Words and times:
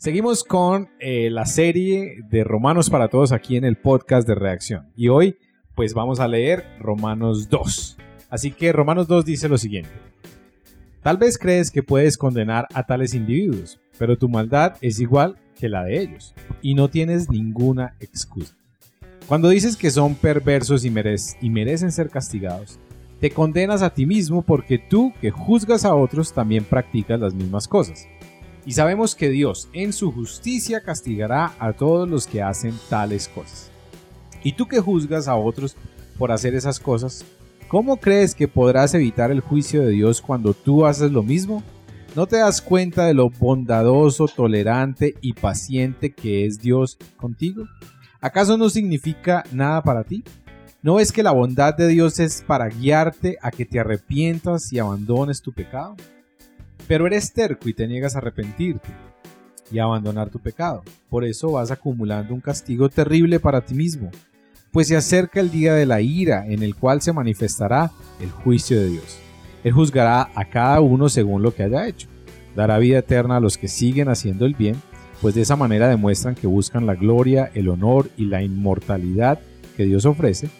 Seguimos 0.00 0.44
con 0.44 0.88
eh, 0.98 1.28
la 1.28 1.44
serie 1.44 2.22
de 2.30 2.42
Romanos 2.42 2.88
para 2.88 3.08
Todos 3.08 3.32
aquí 3.32 3.58
en 3.58 3.66
el 3.66 3.76
podcast 3.76 4.26
de 4.26 4.34
Reacción. 4.34 4.90
Y 4.96 5.08
hoy, 5.08 5.36
pues 5.74 5.92
vamos 5.92 6.20
a 6.20 6.26
leer 6.26 6.64
Romanos 6.80 7.50
2. 7.50 7.98
Así 8.30 8.50
que 8.50 8.72
Romanos 8.72 9.08
2 9.08 9.26
dice 9.26 9.50
lo 9.50 9.58
siguiente. 9.58 9.90
Tal 11.02 11.18
vez 11.18 11.36
crees 11.36 11.70
que 11.70 11.82
puedes 11.82 12.16
condenar 12.16 12.66
a 12.72 12.84
tales 12.84 13.12
individuos, 13.12 13.78
pero 13.98 14.16
tu 14.16 14.30
maldad 14.30 14.76
es 14.80 15.00
igual 15.00 15.36
que 15.58 15.68
la 15.68 15.84
de 15.84 16.00
ellos, 16.00 16.34
y 16.62 16.72
no 16.72 16.88
tienes 16.88 17.28
ninguna 17.28 17.94
excusa. 18.00 18.56
Cuando 19.26 19.50
dices 19.50 19.76
que 19.76 19.90
son 19.90 20.14
perversos 20.14 20.86
y, 20.86 20.88
y 21.42 21.50
merecen 21.50 21.92
ser 21.92 22.08
castigados, 22.08 22.78
te 23.20 23.32
condenas 23.32 23.82
a 23.82 23.92
ti 23.92 24.06
mismo 24.06 24.40
porque 24.40 24.78
tú, 24.78 25.12
que 25.20 25.30
juzgas 25.30 25.84
a 25.84 25.94
otros, 25.94 26.32
también 26.32 26.64
practicas 26.64 27.20
las 27.20 27.34
mismas 27.34 27.68
cosas. 27.68 28.08
Y 28.66 28.72
sabemos 28.72 29.14
que 29.14 29.30
Dios 29.30 29.68
en 29.72 29.92
su 29.92 30.12
justicia 30.12 30.82
castigará 30.82 31.54
a 31.58 31.72
todos 31.72 32.08
los 32.08 32.26
que 32.26 32.42
hacen 32.42 32.74
tales 32.88 33.28
cosas. 33.28 33.70
Y 34.42 34.52
tú 34.52 34.66
que 34.66 34.80
juzgas 34.80 35.28
a 35.28 35.36
otros 35.36 35.76
por 36.18 36.32
hacer 36.32 36.54
esas 36.54 36.78
cosas, 36.78 37.24
¿cómo 37.68 37.98
crees 37.98 38.34
que 38.34 38.48
podrás 38.48 38.94
evitar 38.94 39.30
el 39.30 39.40
juicio 39.40 39.82
de 39.82 39.90
Dios 39.90 40.20
cuando 40.20 40.54
tú 40.54 40.86
haces 40.86 41.10
lo 41.10 41.22
mismo? 41.22 41.62
¿No 42.16 42.26
te 42.26 42.38
das 42.38 42.60
cuenta 42.60 43.06
de 43.06 43.14
lo 43.14 43.30
bondadoso, 43.30 44.26
tolerante 44.26 45.14
y 45.20 45.32
paciente 45.32 46.12
que 46.12 46.44
es 46.44 46.58
Dios 46.58 46.98
contigo? 47.16 47.64
¿Acaso 48.20 48.58
no 48.58 48.68
significa 48.68 49.44
nada 49.52 49.82
para 49.82 50.04
ti? 50.04 50.24
¿No 50.82 50.98
es 50.98 51.12
que 51.12 51.22
la 51.22 51.30
bondad 51.30 51.74
de 51.74 51.88
Dios 51.88 52.18
es 52.18 52.42
para 52.46 52.68
guiarte 52.68 53.38
a 53.42 53.50
que 53.50 53.64
te 53.64 53.78
arrepientas 53.78 54.72
y 54.72 54.78
abandones 54.78 55.40
tu 55.40 55.52
pecado? 55.52 55.96
Pero 56.90 57.06
eres 57.06 57.32
terco 57.32 57.68
y 57.68 57.72
te 57.72 57.86
niegas 57.86 58.16
a 58.16 58.18
arrepentirte 58.18 58.88
y 59.70 59.78
a 59.78 59.84
abandonar 59.84 60.28
tu 60.28 60.40
pecado. 60.40 60.82
Por 61.08 61.24
eso 61.24 61.52
vas 61.52 61.70
acumulando 61.70 62.34
un 62.34 62.40
castigo 62.40 62.88
terrible 62.88 63.38
para 63.38 63.60
ti 63.60 63.74
mismo, 63.74 64.10
pues 64.72 64.88
se 64.88 64.96
acerca 64.96 65.38
el 65.38 65.52
día 65.52 65.72
de 65.72 65.86
la 65.86 66.00
ira 66.00 66.48
en 66.48 66.64
el 66.64 66.74
cual 66.74 67.00
se 67.00 67.12
manifestará 67.12 67.92
el 68.18 68.32
juicio 68.32 68.80
de 68.80 68.88
Dios. 68.88 69.20
Él 69.62 69.70
juzgará 69.70 70.30
a 70.34 70.46
cada 70.46 70.80
uno 70.80 71.08
según 71.08 71.42
lo 71.42 71.54
que 71.54 71.62
haya 71.62 71.86
hecho. 71.86 72.08
Dará 72.56 72.76
vida 72.78 72.98
eterna 72.98 73.36
a 73.36 73.40
los 73.40 73.56
que 73.56 73.68
siguen 73.68 74.08
haciendo 74.08 74.44
el 74.44 74.56
bien, 74.56 74.74
pues 75.22 75.36
de 75.36 75.42
esa 75.42 75.54
manera 75.54 75.86
demuestran 75.86 76.34
que 76.34 76.48
buscan 76.48 76.86
la 76.86 76.96
gloria, 76.96 77.52
el 77.54 77.68
honor 77.68 78.10
y 78.16 78.24
la 78.24 78.42
inmortalidad 78.42 79.38
que 79.76 79.84
Dios 79.84 80.06
ofrece, 80.06 80.50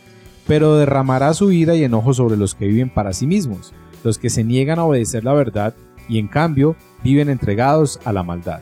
pero 0.46 0.76
derramará 0.76 1.34
su 1.34 1.50
ira 1.50 1.74
y 1.74 1.82
enojo 1.82 2.14
sobre 2.14 2.36
los 2.36 2.54
que 2.54 2.68
viven 2.68 2.88
para 2.88 3.14
sí 3.14 3.26
mismos, 3.26 3.72
los 4.04 4.16
que 4.16 4.30
se 4.30 4.44
niegan 4.44 4.78
a 4.78 4.84
obedecer 4.84 5.24
la 5.24 5.32
verdad 5.32 5.74
y 6.10 6.18
en 6.18 6.28
cambio 6.28 6.76
viven 7.04 7.30
entregados 7.30 8.00
a 8.04 8.12
la 8.12 8.22
maldad. 8.22 8.60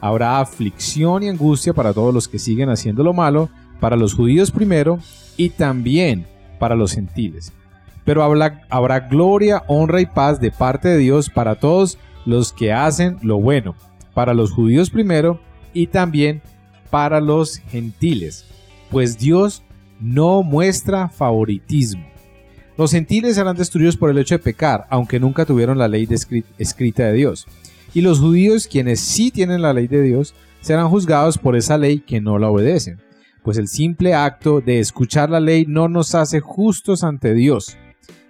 Habrá 0.00 0.40
aflicción 0.40 1.22
y 1.22 1.28
angustia 1.28 1.72
para 1.72 1.94
todos 1.94 2.12
los 2.12 2.28
que 2.28 2.38
siguen 2.38 2.68
haciendo 2.68 3.02
lo 3.04 3.14
malo, 3.14 3.48
para 3.80 3.96
los 3.96 4.14
judíos 4.14 4.50
primero 4.50 4.98
y 5.36 5.50
también 5.50 6.26
para 6.58 6.74
los 6.74 6.92
gentiles. 6.92 7.52
Pero 8.04 8.22
habrá, 8.22 8.62
habrá 8.68 9.00
gloria, 9.00 9.62
honra 9.68 10.00
y 10.00 10.06
paz 10.06 10.40
de 10.40 10.50
parte 10.50 10.88
de 10.88 10.98
Dios 10.98 11.30
para 11.30 11.54
todos 11.54 11.98
los 12.26 12.52
que 12.52 12.72
hacen 12.72 13.16
lo 13.22 13.38
bueno, 13.38 13.74
para 14.12 14.34
los 14.34 14.50
judíos 14.50 14.90
primero 14.90 15.40
y 15.72 15.86
también 15.86 16.42
para 16.90 17.20
los 17.20 17.58
gentiles, 17.58 18.46
pues 18.90 19.18
Dios 19.18 19.62
no 20.00 20.42
muestra 20.42 21.08
favoritismo. 21.08 22.06
Los 22.78 22.92
gentiles 22.92 23.34
serán 23.34 23.56
destruidos 23.56 23.96
por 23.96 24.08
el 24.08 24.18
hecho 24.18 24.36
de 24.36 24.38
pecar, 24.38 24.86
aunque 24.88 25.18
nunca 25.18 25.44
tuvieron 25.44 25.78
la 25.78 25.88
ley 25.88 26.08
escrita 26.58 27.06
de 27.06 27.12
Dios. 27.12 27.48
Y 27.92 28.02
los 28.02 28.20
judíos, 28.20 28.68
quienes 28.68 29.00
sí 29.00 29.32
tienen 29.32 29.62
la 29.62 29.72
ley 29.72 29.88
de 29.88 30.00
Dios, 30.00 30.32
serán 30.60 30.88
juzgados 30.88 31.38
por 31.38 31.56
esa 31.56 31.76
ley 31.76 31.98
que 31.98 32.20
no 32.20 32.38
la 32.38 32.48
obedecen. 32.48 33.00
Pues 33.42 33.58
el 33.58 33.66
simple 33.66 34.14
acto 34.14 34.60
de 34.60 34.78
escuchar 34.78 35.28
la 35.28 35.40
ley 35.40 35.64
no 35.66 35.88
nos 35.88 36.14
hace 36.14 36.38
justos 36.38 37.02
ante 37.02 37.34
Dios. 37.34 37.76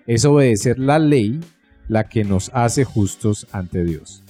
Es 0.07 0.25
obedecer 0.25 0.79
la 0.79 0.99
ley 0.99 1.41
la 1.87 2.09
que 2.09 2.25
nos 2.25 2.51
hace 2.55 2.85
justos 2.85 3.47
ante 3.53 3.85
Dios. 3.85 4.23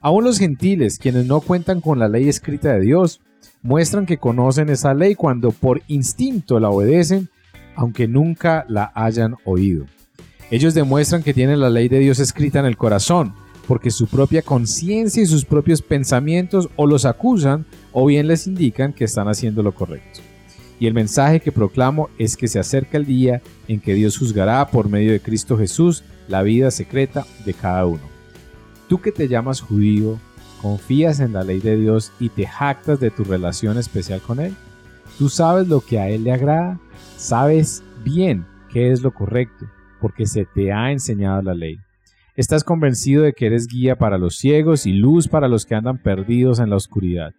Aún 0.00 0.22
los 0.22 0.38
gentiles, 0.38 1.00
quienes 1.00 1.26
no 1.26 1.40
cuentan 1.40 1.80
con 1.80 1.98
la 1.98 2.08
ley 2.08 2.28
escrita 2.28 2.74
de 2.74 2.80
Dios, 2.80 3.20
muestran 3.62 4.06
que 4.06 4.18
conocen 4.18 4.68
esa 4.68 4.94
ley 4.94 5.16
cuando 5.16 5.50
por 5.50 5.82
instinto 5.88 6.60
la 6.60 6.70
obedecen 6.70 7.28
aunque 7.78 8.08
nunca 8.08 8.66
la 8.68 8.90
hayan 8.96 9.36
oído. 9.44 9.86
Ellos 10.50 10.74
demuestran 10.74 11.22
que 11.22 11.32
tienen 11.32 11.60
la 11.60 11.70
ley 11.70 11.88
de 11.88 12.00
Dios 12.00 12.18
escrita 12.18 12.58
en 12.58 12.66
el 12.66 12.76
corazón, 12.76 13.34
porque 13.68 13.92
su 13.92 14.08
propia 14.08 14.42
conciencia 14.42 15.22
y 15.22 15.26
sus 15.26 15.44
propios 15.44 15.80
pensamientos 15.80 16.68
o 16.74 16.88
los 16.88 17.04
acusan 17.04 17.66
o 17.92 18.04
bien 18.06 18.26
les 18.26 18.48
indican 18.48 18.92
que 18.92 19.04
están 19.04 19.28
haciendo 19.28 19.62
lo 19.62 19.72
correcto. 19.72 20.20
Y 20.80 20.88
el 20.88 20.94
mensaje 20.94 21.38
que 21.38 21.52
proclamo 21.52 22.10
es 22.18 22.36
que 22.36 22.48
se 22.48 22.58
acerca 22.58 22.96
el 22.96 23.06
día 23.06 23.42
en 23.68 23.78
que 23.78 23.94
Dios 23.94 24.18
juzgará 24.18 24.66
por 24.68 24.88
medio 24.88 25.12
de 25.12 25.20
Cristo 25.20 25.56
Jesús 25.56 26.02
la 26.26 26.42
vida 26.42 26.72
secreta 26.72 27.26
de 27.44 27.54
cada 27.54 27.86
uno. 27.86 28.02
Tú 28.88 29.00
que 29.00 29.12
te 29.12 29.28
llamas 29.28 29.60
judío, 29.60 30.18
confías 30.62 31.20
en 31.20 31.32
la 31.32 31.44
ley 31.44 31.60
de 31.60 31.76
Dios 31.76 32.10
y 32.18 32.30
te 32.30 32.44
jactas 32.44 32.98
de 32.98 33.12
tu 33.12 33.22
relación 33.22 33.78
especial 33.78 34.20
con 34.20 34.40
Él. 34.40 34.56
Tú 35.18 35.28
sabes 35.28 35.68
lo 35.68 35.80
que 35.80 35.98
a 35.98 36.08
Él 36.08 36.24
le 36.24 36.32
agrada 36.32 36.80
Sabes 37.18 37.82
bien 38.04 38.46
qué 38.72 38.92
es 38.92 39.02
lo 39.02 39.12
correcto, 39.12 39.66
porque 40.00 40.24
se 40.24 40.44
te 40.44 40.72
ha 40.72 40.92
enseñado 40.92 41.42
la 41.42 41.52
ley. 41.52 41.78
Estás 42.36 42.62
convencido 42.62 43.24
de 43.24 43.32
que 43.32 43.46
eres 43.46 43.66
guía 43.66 43.96
para 43.96 44.18
los 44.18 44.36
ciegos 44.36 44.86
y 44.86 44.92
luz 44.92 45.26
para 45.26 45.48
los 45.48 45.66
que 45.66 45.74
andan 45.74 45.98
perdidos 45.98 46.60
en 46.60 46.70
la 46.70 46.76
oscuridad. 46.76 47.34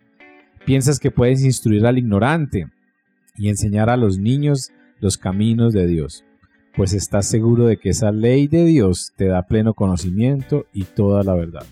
Piensas 0.66 1.00
que 1.00 1.12
puedes 1.12 1.46
instruir 1.46 1.86
al 1.86 1.98
ignorante 1.98 2.68
y 3.38 3.48
enseñar 3.48 3.90
a 3.90 3.96
los 3.96 4.18
niños 4.18 4.70
los 5.00 5.18
caminos 5.18 5.72
de 5.72 5.88
Dios, 5.88 6.26
pues 6.76 6.94
estás 6.94 7.26
seguro 7.26 7.66
de 7.66 7.78
que 7.78 7.92
esa 7.92 8.12
ley 8.12 8.50
de 8.50 8.66
Dios 8.66 9.14
te 9.16 9.28
da 9.28 9.44
pleno 9.44 9.74
conocimiento 9.74 10.66
y 10.74 10.84
toda 10.84 11.24
la 11.24 11.36
verdad. 11.36 11.66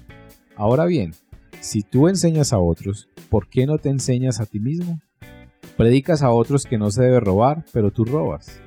Ahora 0.56 0.86
bien, 0.86 1.12
si 1.60 1.84
tú 1.84 2.08
enseñas 2.08 2.54
a 2.54 2.60
otros, 2.60 3.10
¿por 3.30 3.50
qué 3.50 3.66
no 3.66 3.80
te 3.80 3.90
enseñas 3.90 4.40
a 4.40 4.46
ti 4.46 4.62
mismo? 4.62 5.02
Predicas 5.76 6.24
a 6.24 6.32
otros 6.32 6.66
que 6.66 6.78
no 6.78 6.92
se 6.92 7.04
debe 7.04 7.20
robar, 7.20 7.64
pero 7.72 7.92
tú 7.92 8.06
robas. 8.06 8.60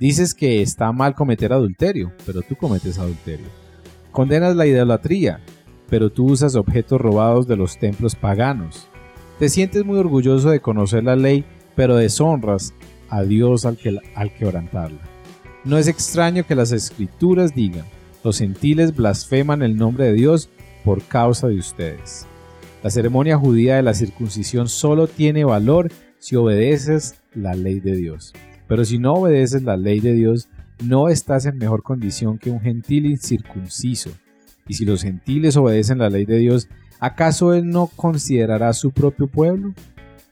Dices 0.00 0.34
que 0.34 0.62
está 0.62 0.92
mal 0.92 1.14
cometer 1.14 1.52
adulterio, 1.52 2.12
pero 2.26 2.42
tú 2.42 2.56
cometes 2.56 2.98
adulterio. 2.98 3.46
Condenas 4.12 4.56
la 4.56 4.66
idolatría, 4.66 5.40
pero 5.88 6.10
tú 6.10 6.26
usas 6.26 6.56
objetos 6.56 7.00
robados 7.00 7.46
de 7.46 7.56
los 7.56 7.78
templos 7.78 8.14
paganos. 8.14 8.88
Te 9.38 9.48
sientes 9.48 9.84
muy 9.84 9.98
orgulloso 9.98 10.50
de 10.50 10.60
conocer 10.60 11.04
la 11.04 11.16
ley, 11.16 11.44
pero 11.74 11.96
deshonras 11.96 12.74
a 13.08 13.22
Dios 13.22 13.64
al, 13.66 13.76
que, 13.76 13.98
al 14.14 14.34
quebrantarla. 14.34 15.00
No 15.64 15.78
es 15.78 15.88
extraño 15.88 16.46
que 16.46 16.54
las 16.54 16.72
escrituras 16.72 17.54
digan, 17.54 17.84
los 18.22 18.38
gentiles 18.38 18.94
blasfeman 18.94 19.62
el 19.62 19.76
nombre 19.76 20.06
de 20.06 20.14
Dios 20.14 20.48
por 20.84 21.02
causa 21.02 21.48
de 21.48 21.58
ustedes. 21.58 22.26
La 22.82 22.90
ceremonia 22.90 23.38
judía 23.38 23.76
de 23.76 23.82
la 23.82 23.94
circuncisión 23.94 24.68
solo 24.68 25.06
tiene 25.06 25.44
valor 25.44 25.90
si 26.24 26.36
obedeces 26.36 27.16
la 27.34 27.54
ley 27.54 27.80
de 27.80 27.94
Dios. 27.94 28.32
Pero 28.66 28.86
si 28.86 28.98
no 28.98 29.12
obedeces 29.12 29.62
la 29.62 29.76
ley 29.76 30.00
de 30.00 30.14
Dios, 30.14 30.48
no 30.82 31.10
estás 31.10 31.44
en 31.44 31.58
mejor 31.58 31.82
condición 31.82 32.38
que 32.38 32.48
un 32.48 32.62
gentil 32.62 33.04
incircunciso. 33.04 34.08
Y 34.66 34.72
si 34.72 34.86
los 34.86 35.02
gentiles 35.02 35.54
obedecen 35.58 35.98
la 35.98 36.08
ley 36.08 36.24
de 36.24 36.38
Dios, 36.38 36.70
¿acaso 36.98 37.52
Él 37.52 37.68
no 37.68 37.88
considerará 37.88 38.72
su 38.72 38.90
propio 38.90 39.26
pueblo? 39.26 39.74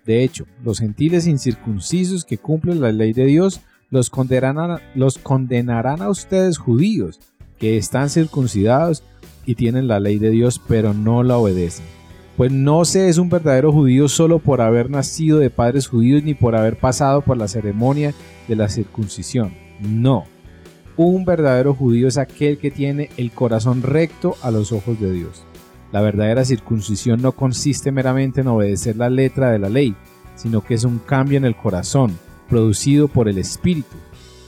De 0.06 0.24
hecho, 0.24 0.46
los 0.64 0.78
gentiles 0.78 1.26
incircuncisos 1.26 2.24
que 2.24 2.38
cumplen 2.38 2.80
la 2.80 2.90
ley 2.90 3.12
de 3.12 3.26
Dios 3.26 3.60
los 3.90 4.08
condenarán, 4.08 4.80
los 4.94 5.18
condenarán 5.18 6.00
a 6.00 6.08
ustedes 6.08 6.56
judíos, 6.56 7.20
que 7.58 7.76
están 7.76 8.08
circuncidados 8.08 9.02
y 9.44 9.56
tienen 9.56 9.88
la 9.88 10.00
ley 10.00 10.18
de 10.18 10.30
Dios, 10.30 10.58
pero 10.66 10.94
no 10.94 11.22
la 11.22 11.36
obedecen 11.36 11.84
pues 12.36 12.50
no 12.50 12.84
se 12.84 13.08
es 13.08 13.18
un 13.18 13.28
verdadero 13.28 13.72
judío 13.72 14.08
solo 14.08 14.38
por 14.38 14.60
haber 14.60 14.90
nacido 14.90 15.38
de 15.38 15.50
padres 15.50 15.86
judíos 15.86 16.22
ni 16.22 16.34
por 16.34 16.56
haber 16.56 16.78
pasado 16.78 17.20
por 17.20 17.36
la 17.36 17.48
ceremonia 17.48 18.14
de 18.48 18.56
la 18.56 18.68
circuncisión. 18.68 19.54
No. 19.80 20.24
Un 20.96 21.24
verdadero 21.24 21.74
judío 21.74 22.08
es 22.08 22.18
aquel 22.18 22.58
que 22.58 22.70
tiene 22.70 23.10
el 23.16 23.32
corazón 23.32 23.82
recto 23.82 24.36
a 24.42 24.50
los 24.50 24.72
ojos 24.72 24.98
de 25.00 25.12
Dios. 25.12 25.44
La 25.90 26.00
verdadera 26.00 26.44
circuncisión 26.44 27.20
no 27.20 27.32
consiste 27.32 27.92
meramente 27.92 28.40
en 28.40 28.48
obedecer 28.48 28.96
la 28.96 29.10
letra 29.10 29.50
de 29.50 29.58
la 29.58 29.68
ley, 29.68 29.94
sino 30.34 30.62
que 30.62 30.74
es 30.74 30.84
un 30.84 30.98
cambio 30.98 31.36
en 31.36 31.44
el 31.44 31.56
corazón, 31.56 32.16
producido 32.48 33.08
por 33.08 33.28
el 33.28 33.38
Espíritu. 33.38 33.96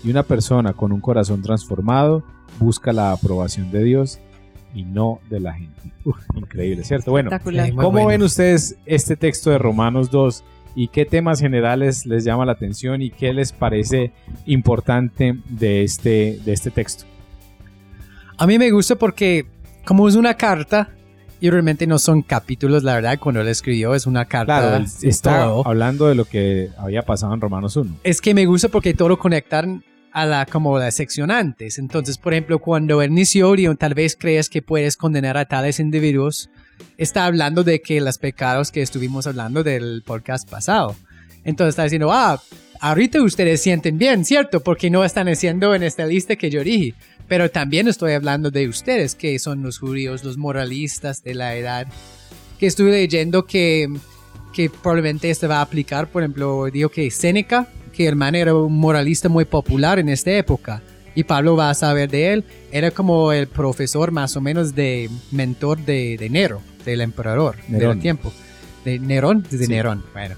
Y 0.03 0.11
una 0.11 0.23
persona 0.23 0.73
con 0.73 0.93
un 0.93 1.01
corazón 1.01 1.43
transformado 1.43 2.23
busca 2.59 2.93
la 2.93 3.13
aprobación 3.13 3.71
de 3.71 3.85
Dios 3.85 4.21
y 4.75 4.85
no 4.85 5.21
de 5.31 5.41
la 5.41 5.55
gente. 5.55 5.93
increíble, 6.37 6.85
¿cierto? 6.85 7.11
Bueno, 7.11 7.31
¿cómo 7.77 8.07
ven 8.07 8.23
ustedes 8.23 8.77
este 8.85 9.17
texto 9.17 9.51
de 9.51 9.59
Romanos 9.59 10.11
2 10.11 10.45
y 10.75 10.89
qué 10.89 11.07
temas 11.07 11.41
generales 11.41 12.05
les 12.05 12.25
llama 12.25 12.45
la 12.45 12.53
atención 12.53 13.01
y 13.01 13.11
qué 13.11 13.33
les 13.33 13.53
parece 13.53 14.13
importante 14.47 15.39
de 15.49 15.85
este, 15.85 16.39
de 16.45 16.53
este 16.53 16.71
texto? 16.71 17.05
A 18.37 18.47
mí 18.47 18.59
me 18.59 18.71
gusta 18.71 18.97
porque 18.97 19.47
como 19.85 20.09
es 20.09 20.17
una 20.17 20.35
carta 20.35 20.91
Y 21.41 21.51
realmente 21.51 21.87
no 21.87 21.99
son 21.99 22.23
capítulos, 22.23 22.85
la 22.85 22.95
verdad, 22.95 23.19
cuando 23.19 23.43
él 23.43 23.49
escribió 23.49 23.95
es 23.95 24.07
una 24.07 24.25
carta. 24.25 24.61
Claro, 24.61 24.85
está 25.03 25.45
todo. 25.45 25.67
hablando 25.67 26.07
de 26.07 26.15
lo 26.15 26.25
que 26.25 26.71
había 26.79 27.03
pasado 27.03 27.35
en 27.35 27.41
Romanos 27.41 27.77
1. 27.77 27.97
Es 28.03 28.21
que 28.21 28.33
me 28.33 28.47
gusta 28.47 28.69
porque 28.69 28.95
todo 28.95 29.19
conectan 29.19 29.85
a 30.15 30.27
la 30.27 30.47
como 30.47 30.79
la 30.79 30.93
sección 30.93 31.33
antes. 31.33 31.77
Entonces, 31.77 32.19
por 32.19 32.33
ejemplo, 32.33 32.61
cuando 32.61 33.03
inició, 33.03 33.53
digo, 33.55 33.75
tal 33.75 33.95
vez 33.95 34.17
crees 34.19 34.49
que 34.49 34.63
puedes 34.63 34.97
condenar 34.97 35.37
a 35.37 35.45
tales 35.45 35.81
individuos, 35.81 36.49
está 36.97 37.27
hablando 37.27 37.65
de 37.65 37.83
que 37.83 38.01
los 38.01 38.17
pecados 38.19 38.71
que 38.71 38.81
estuvimos 38.81 39.27
hablando 39.27 39.65
del 39.65 40.05
podcast 40.07 40.49
pasado. 40.49 40.95
Entonces 41.45 41.73
está 41.73 41.83
diciendo, 41.83 42.13
ah, 42.13 42.41
ahorita 42.81 43.21
ustedes 43.23 43.61
sienten 43.61 43.99
bien, 43.99 44.25
¿cierto? 44.25 44.61
Porque 44.61 44.89
no 44.89 45.05
están 45.05 45.27
haciendo 45.27 45.75
en 45.75 45.83
esta 45.83 46.07
lista 46.07 46.37
que 46.37 46.49
yo 46.49 46.63
dije. 46.63 46.95
Pero 47.27 47.51
también 47.51 47.89
estoy 47.89 48.13
hablando 48.13 48.53
de 48.53 48.69
ustedes, 48.69 49.17
que 49.17 49.37
son 49.41 49.65
los 49.65 49.81
judíos, 49.81 50.23
los 50.23 50.37
moralistas 50.37 51.25
de 51.25 51.35
la 51.35 51.57
edad. 51.57 51.89
Que 52.61 52.67
estuve 52.67 52.93
leyendo 52.93 53.47
que, 53.47 53.89
que 54.53 54.71
probablemente 54.71 55.29
este 55.29 55.49
va 55.49 55.59
a 55.59 55.63
aplicar, 55.63 56.07
por 56.07 56.23
ejemplo, 56.23 56.67
digo 56.71 56.89
que 56.89 57.11
Séneca, 57.11 57.67
que 57.95 58.07
el 58.07 58.17
man 58.17 58.35
era 58.35 58.55
un 58.55 58.77
moralista 58.79 59.29
muy 59.29 59.45
popular 59.45 59.99
en 59.99 60.09
esta 60.09 60.31
época. 60.33 60.83
Y 61.15 61.25
Pablo 61.25 61.55
va 61.57 61.71
a 61.71 61.75
saber 61.75 62.11
de 62.11 62.33
él. 62.33 62.45
Era 62.73 62.91
como 62.91 63.33
el 63.33 63.47
profesor 63.47 64.11
más 64.11 64.37
o 64.37 64.41
menos 64.41 64.75
de 64.75 65.09
mentor 65.31 65.79
de, 65.79 66.17
de 66.19 66.29
Nero, 66.29 66.61
del 66.85 67.01
emperador 67.01 67.57
Nerón. 67.69 67.91
del 67.93 68.01
tiempo. 68.03 68.33
De 68.85 68.99
Nerón, 68.99 69.47
de 69.49 69.59
Sí. 69.59 69.69
Nerón, 69.69 70.03
bueno. 70.13 70.35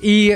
Y, 0.00 0.30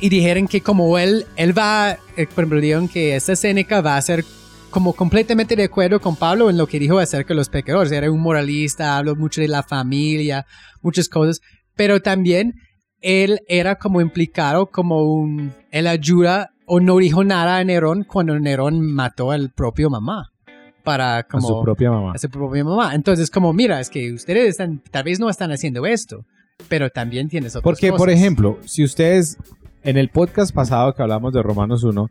y 0.00 0.08
dijeron 0.08 0.46
que 0.46 0.60
como 0.60 0.96
él, 0.98 1.26
él 1.36 1.56
va, 1.58 1.98
eh, 2.16 2.26
por 2.26 2.44
ejemplo, 2.44 2.60
dijeron 2.60 2.88
que 2.88 3.16
esta 3.16 3.34
Séneca 3.34 3.80
va 3.80 3.96
a 3.96 4.02
ser 4.02 4.24
como 4.70 4.92
completamente 4.92 5.56
de 5.56 5.64
acuerdo 5.64 6.00
con 6.00 6.14
Pablo 6.14 6.48
en 6.48 6.56
lo 6.56 6.68
que 6.68 6.78
dijo 6.78 6.98
acerca 7.00 7.30
de 7.34 7.34
los 7.34 7.48
pecadores. 7.48 7.90
Era 7.90 8.10
un 8.12 8.20
moralista, 8.20 8.96
habló 8.96 9.16
mucho 9.16 9.40
de 9.40 9.48
la 9.48 9.64
familia, 9.64 10.46
muchas 10.82 11.08
cosas, 11.08 11.40
pero 11.74 12.00
también 12.00 12.54
él 13.00 13.40
era 13.48 13.76
como 13.76 14.00
implicado 14.00 14.66
como 14.66 15.02
un, 15.02 15.52
él 15.70 15.86
ayuda 15.86 16.52
o 16.66 16.80
no 16.80 16.96
dijo 16.98 17.24
nada 17.24 17.58
a 17.58 17.64
Nerón 17.64 18.04
cuando 18.04 18.38
Nerón 18.38 18.80
mató 18.80 19.30
al 19.30 19.50
propio 19.50 19.90
mamá 19.90 20.30
para 20.84 21.18
A 21.18 21.22
como 21.24 21.48
su 21.48 21.62
propia 21.62 21.90
mamá. 21.90 22.12
a 22.14 22.18
su 22.18 22.30
propia 22.30 22.64
mamá. 22.64 22.94
Entonces 22.94 23.30
como 23.30 23.52
mira, 23.52 23.80
es 23.80 23.90
que 23.90 24.12
ustedes 24.12 24.50
están, 24.50 24.82
tal 24.90 25.04
vez 25.04 25.18
no 25.20 25.28
están 25.28 25.50
haciendo 25.52 25.86
esto, 25.86 26.24
pero 26.68 26.90
también 26.90 27.28
tienes 27.28 27.56
otras 27.56 27.62
Porque, 27.62 27.92
por 27.92 28.10
ejemplo, 28.10 28.58
si 28.64 28.84
ustedes, 28.84 29.36
en 29.82 29.96
el 29.96 30.08
podcast 30.08 30.54
pasado 30.54 30.94
que 30.94 31.02
hablamos 31.02 31.32
de 31.32 31.42
Romanos 31.42 31.84
1, 31.84 32.08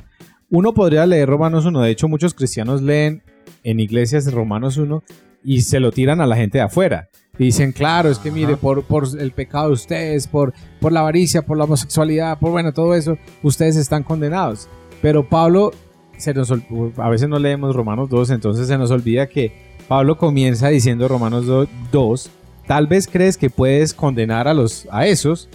uno 0.51 0.73
podría 0.73 1.05
leer 1.05 1.29
Romanos 1.29 1.65
1. 1.65 1.81
De 1.81 1.91
hecho, 1.91 2.07
muchos 2.07 2.33
cristianos 2.33 2.81
leen 2.81 3.23
en 3.63 3.79
iglesias 3.79 4.31
Romanos 4.31 4.77
1 4.77 5.03
y 5.43 5.61
se 5.61 5.79
lo 5.79 5.91
tiran 5.91 6.21
a 6.21 6.27
la 6.27 6.35
gente 6.35 6.57
de 6.57 6.63
afuera. 6.63 7.09
Y 7.39 7.45
dicen, 7.45 7.71
claro, 7.71 8.09
es 8.11 8.19
que 8.19 8.29
mire, 8.31 8.57
por, 8.57 8.83
por 8.83 9.07
el 9.17 9.31
pecado 9.31 9.67
de 9.67 9.73
ustedes, 9.73 10.27
por, 10.27 10.53
por 10.81 10.91
la 10.91 10.99
avaricia, 10.99 11.41
por 11.41 11.57
la 11.57 11.63
homosexualidad, 11.63 12.37
por 12.37 12.51
bueno, 12.51 12.73
todo 12.73 12.93
eso, 12.93 13.17
ustedes 13.41 13.75
están 13.77 14.03
condenados. 14.03 14.67
Pero 15.01 15.27
Pablo, 15.27 15.71
se 16.17 16.33
nos, 16.33 16.51
ol- 16.51 16.91
a 16.97 17.09
veces 17.09 17.29
no 17.29 17.39
leemos 17.39 17.75
Romanos 17.75 18.09
2, 18.09 18.31
entonces 18.31 18.67
se 18.67 18.77
nos 18.77 18.91
olvida 18.91 19.27
que 19.27 19.53
Pablo 19.87 20.17
comienza 20.17 20.67
diciendo 20.67 21.07
Romanos 21.07 21.45
2, 21.45 21.67
2, 21.93 22.29
tal 22.67 22.87
vez 22.87 23.07
crees 23.07 23.37
que 23.37 23.49
puedes 23.49 23.93
condenar 23.93 24.47
a, 24.49 24.53
los, 24.53 24.85
a 24.91 25.07
esos, 25.07 25.47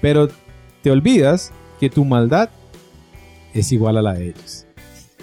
pero 0.00 0.28
te 0.82 0.90
olvidas 0.92 1.50
que 1.80 1.90
tu 1.90 2.04
maldad 2.04 2.48
es 3.52 3.72
igual 3.72 3.96
a 3.98 4.02
la 4.02 4.14
de 4.14 4.28
ellos. 4.28 4.66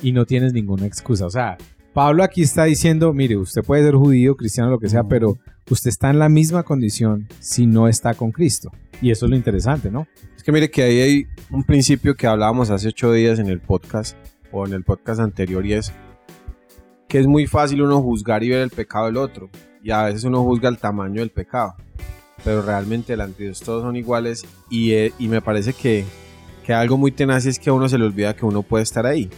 Y 0.04 0.12
no 0.12 0.26
tienes 0.26 0.52
ninguna 0.52 0.86
excusa. 0.88 1.26
O 1.26 1.30
sea, 1.30 1.58
Pablo 1.94 2.24
aquí 2.24 2.42
está 2.42 2.66
diciendo, 2.66 3.14
mire, 3.14 3.38
usted 3.38 3.64
puede 3.64 3.84
ser 3.84 3.96
judío, 3.96 4.36
cristiano, 4.36 4.70
lo 4.72 4.80
que 4.80 4.90
sea, 4.90 5.04
pero 5.04 5.38
usted 5.70 5.90
está 5.90 6.10
en 6.10 6.20
la 6.20 6.30
misma 6.30 6.64
condición 6.64 7.28
si 7.40 7.68
no 7.68 7.88
está 7.88 8.14
con 8.14 8.32
Cristo. 8.32 8.72
Y 9.02 9.12
eso 9.12 9.26
es 9.26 9.30
lo 9.30 9.36
interesante, 9.36 9.90
¿no? 9.90 10.08
Es 10.36 10.44
que 10.44 10.52
mire 10.52 10.70
que 10.70 10.84
ahí 10.84 11.00
hay 11.00 11.28
un 11.50 11.64
principio 11.64 12.16
que 12.16 12.28
hablábamos 12.28 12.70
hace 12.70 12.90
ocho 12.90 13.12
días 13.14 13.40
en 13.40 13.48
el 13.48 13.60
podcast 13.60 14.18
o 14.52 14.66
en 14.66 14.74
el 14.74 14.84
podcast 14.84 15.20
anterior 15.20 15.66
y 15.66 15.74
es 15.74 15.94
que 17.08 17.20
es 17.20 17.28
muy 17.28 17.46
fácil 17.48 17.82
uno 17.82 18.02
juzgar 18.02 18.44
y 18.44 18.50
ver 18.50 18.62
el 18.62 18.70
pecado 18.70 19.06
del 19.06 19.18
otro 19.18 19.50
y 19.84 19.92
a 19.92 20.04
veces 20.04 20.24
uno 20.24 20.44
juzga 20.44 20.70
el 20.70 20.78
tamaño 20.78 21.20
del 21.20 21.30
pecado 21.30 21.76
pero 22.44 22.62
realmente 22.62 23.14
delante 23.14 23.40
de 23.40 23.46
Dios 23.46 23.60
todos 23.60 23.84
son 23.84 23.96
iguales 23.96 24.46
y, 24.70 24.92
eh, 24.94 25.14
y 25.20 25.28
me 25.28 25.42
parece 25.42 25.74
que, 25.74 26.06
que 26.66 26.74
algo 26.74 26.98
muy 26.98 27.12
tenaz 27.12 27.46
es 27.46 27.60
que 27.60 27.70
a 27.70 27.74
uno 27.74 27.88
se 27.88 27.98
le 27.98 28.06
olvida 28.06 28.36
que 28.36 28.46
uno 28.46 28.64
puede 28.64 28.84
estar 28.84 29.06
ahí. 29.06 29.30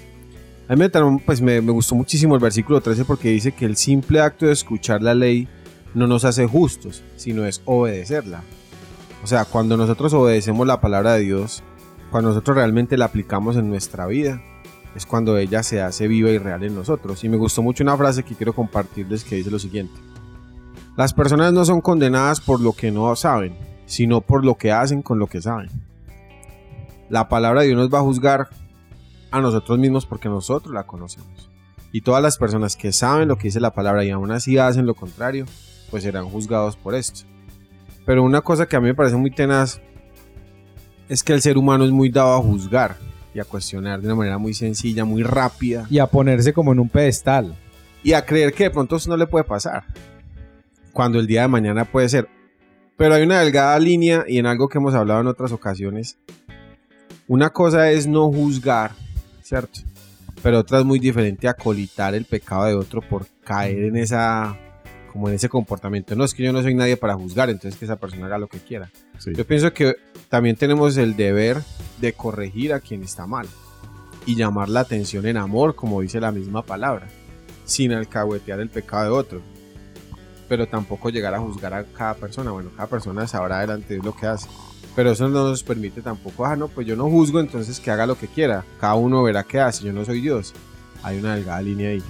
A 0.68 0.76
mí 0.76 0.80
me, 0.80 0.90
pues 1.20 1.42
me, 1.42 1.62
me 1.62 1.72
gustó 1.72 1.96
muchísimo 1.96 2.36
el 2.36 2.42
versículo 2.42 2.80
13 2.80 3.06
porque 3.06 3.30
dice 3.30 3.52
que 3.52 3.66
el 3.66 3.76
simple 3.76 4.22
acto 4.22 4.46
de 4.46 4.54
escuchar 4.54 5.02
la 5.02 5.14
ley 5.14 5.48
no 5.94 6.08
nos 6.08 6.26
hace 6.26 6.48
justos, 6.48 7.04
sino 7.16 7.46
es 7.46 7.62
obedecerla. 7.66 8.44
O 9.24 9.28
sea, 9.28 9.46
cuando 9.46 9.78
nosotros 9.78 10.14
obedecemos 10.14 10.68
la 10.68 10.82
palabra 10.82 11.14
de 11.14 11.22
Dios, 11.22 11.64
cuando 12.12 12.30
nosotros 12.30 12.58
realmente 12.58 12.98
la 12.98 13.06
aplicamos 13.06 13.56
en 13.56 13.70
nuestra 13.70 14.06
vida, 14.06 14.42
es 14.96 15.06
cuando 15.06 15.38
ella 15.38 15.64
se 15.64 15.82
hace 15.82 16.08
viva 16.08 16.30
y 16.30 16.38
real 16.38 16.64
en 16.64 16.76
nosotros. 16.76 17.24
Y 17.24 17.30
me 17.30 17.38
gustó 17.38 17.62
mucho 17.64 17.84
una 17.84 17.98
frase 17.98 18.24
que 18.24 18.36
quiero 18.36 18.54
compartirles 18.54 19.24
que 19.24 19.36
dice 19.36 19.50
lo 19.50 19.60
siguiente. 19.60 20.00
Las 20.96 21.14
personas 21.14 21.54
no 21.54 21.66
son 21.66 21.82
condenadas 21.82 22.40
por 22.40 22.60
lo 22.60 22.74
que 22.74 22.92
no 22.92 23.16
saben, 23.16 23.56
sino 23.86 24.22
por 24.22 24.46
lo 24.46 24.56
que 24.56 24.72
hacen 24.72 25.02
con 25.02 25.18
lo 25.18 25.28
que 25.28 25.42
saben. 25.42 25.70
La 27.10 27.30
palabra 27.30 27.62
de 27.62 27.68
Dios 27.68 27.80
nos 27.80 27.92
va 27.92 28.00
a 28.00 28.04
juzgar 28.04 28.50
a 29.32 29.42
nosotros 29.42 29.80
mismos 29.80 30.06
porque 30.06 30.30
nosotros 30.30 30.74
la 30.74 30.86
conocemos. 30.86 31.50
Y 31.92 32.02
todas 32.02 32.22
las 32.22 32.38
personas 32.38 32.76
que 32.76 32.92
saben 32.92 33.28
lo 33.28 33.38
que 33.38 33.48
dice 33.48 33.60
la 33.60 33.74
palabra 33.74 34.04
y 34.04 34.12
aún 34.12 34.32
así 34.32 34.58
hacen 34.58 34.86
lo 34.86 34.94
contrario, 34.94 35.46
pues 35.94 36.02
serán 36.02 36.28
juzgados 36.28 36.76
por 36.76 36.96
esto. 36.96 37.20
Pero 38.04 38.24
una 38.24 38.42
cosa 38.42 38.66
que 38.66 38.76
a 38.76 38.80
mí 38.80 38.88
me 38.88 38.96
parece 38.96 39.16
muy 39.16 39.30
tenaz 39.30 39.80
es 41.08 41.22
que 41.22 41.34
el 41.34 41.42
ser 41.44 41.56
humano 41.56 41.86
es 41.86 41.92
muy 41.92 42.10
dado 42.10 42.34
a 42.34 42.42
juzgar 42.42 42.98
y 43.32 43.40
a 43.40 43.44
cuestionar 43.44 44.02
de 44.02 44.08
una 44.08 44.16
manera 44.16 44.40
muy 44.40 44.56
sencilla, 44.56 45.06
muy 45.06 45.22
rápida 45.22 45.86
Y 45.92 46.00
a 46.00 46.08
ponerse 46.08 46.52
como 46.52 46.72
en 46.74 46.80
un 46.80 46.90
pedestal. 46.90 47.56
y 48.02 48.14
a 48.14 48.26
creer 48.26 48.54
que 48.54 48.64
de 48.64 48.70
pronto 48.72 48.96
eso 48.96 49.08
no 49.08 49.18
le 49.18 49.28
puede 49.28 49.44
pasar. 49.44 49.84
Cuando 50.94 51.20
el 51.20 51.28
día 51.28 51.44
de 51.44 51.48
mañana 51.48 51.86
puede 51.86 52.10
ser. 52.10 52.28
Pero 52.98 53.14
hay 53.14 53.22
una 53.22 53.42
delgada 53.42 53.78
línea 53.78 54.26
y 54.28 54.40
en 54.40 54.48
algo 54.48 54.70
que 54.70 54.80
hemos 54.80 54.96
hablado 54.96 55.22
en 55.22 55.28
otras 55.28 55.52
ocasiones. 55.52 56.18
Una 57.28 57.52
cosa 57.52 57.92
es 57.92 58.08
no 58.08 58.32
juzgar, 58.32 58.94
¿cierto? 59.44 59.82
Pero 60.42 60.58
otra 60.58 60.80
es 60.80 60.86
muy 60.86 60.98
diferente 60.98 61.48
a 61.48 61.54
colitar 61.54 62.16
el 62.16 62.26
pecado 62.26 62.66
de 62.66 62.74
otro 62.74 63.00
por 63.00 63.28
caer 63.44 63.84
en 63.84 63.98
esa 63.98 64.58
como 65.14 65.30
en 65.30 65.36
ese 65.36 65.48
comportamiento. 65.48 66.16
No 66.16 66.24
es 66.24 66.34
que 66.34 66.42
yo 66.42 66.52
no 66.52 66.64
soy 66.64 66.74
nadie 66.74 66.98
para 66.98 67.14
juzgar, 67.14 67.52
entonces 67.52 67.78
que 67.80 67.86
esa 67.86 67.98
persona 67.98 68.26
haga 68.26 68.40
lo 68.40 68.48
que 68.48 68.58
quiera. 68.58 68.90
Yo 69.24 69.46
pienso 69.46 69.72
que 69.72 69.96
también 70.28 70.56
tenemos 70.56 70.98
el 70.98 71.16
deber 71.16 71.62
de 72.02 72.14
corregir 72.14 72.74
a 72.74 72.80
quien 72.80 73.04
está 73.04 73.28
mal 73.28 73.48
y 74.26 74.36
llamar 74.36 74.70
la 74.70 74.80
atención 74.80 75.28
en 75.28 75.38
amor, 75.38 75.76
como 75.76 76.02
dice 76.02 76.20
la 76.20 76.32
misma 76.32 76.64
palabra, 76.64 77.08
sin 77.64 77.94
alcahuetear 77.94 78.60
el 78.60 78.70
pecado 78.70 79.04
de 79.04 79.10
otro. 79.12 79.42
Pero 80.50 80.68
tampoco 80.68 81.12
llegar 81.12 81.36
a 81.36 81.40
juzgar 81.40 81.76
a 81.76 81.84
cada 81.84 82.16
persona. 82.16 82.50
Bueno, 82.50 82.72
cada 82.76 82.90
persona 82.90 83.28
sabrá 83.28 83.60
delante 83.60 83.94
de 83.94 84.02
lo 84.02 84.16
que 84.16 84.26
hace. 84.26 84.50
Pero 84.96 85.12
eso 85.12 85.30
no 85.30 85.48
nos 85.48 85.64
permite 85.64 86.02
tampoco, 86.02 86.46
ah, 86.46 86.56
no, 86.56 86.68
pues 86.68 86.88
yo 86.88 86.96
no 86.96 87.08
juzgo, 87.08 87.40
entonces 87.40 87.80
que 87.80 87.92
haga 87.92 88.08
lo 88.08 88.18
que 88.18 88.28
quiera. 88.28 88.66
Cada 88.80 88.96
uno 88.96 89.22
verá 89.22 89.44
qué 89.44 89.60
hace, 89.60 89.86
yo 89.86 89.94
no 89.94 90.04
soy 90.06 90.22
Dios. 90.22 90.54
Hay 91.04 91.20
una 91.20 91.36
delgada 91.36 91.62
línea 91.62 91.90
ahí. 91.90 92.04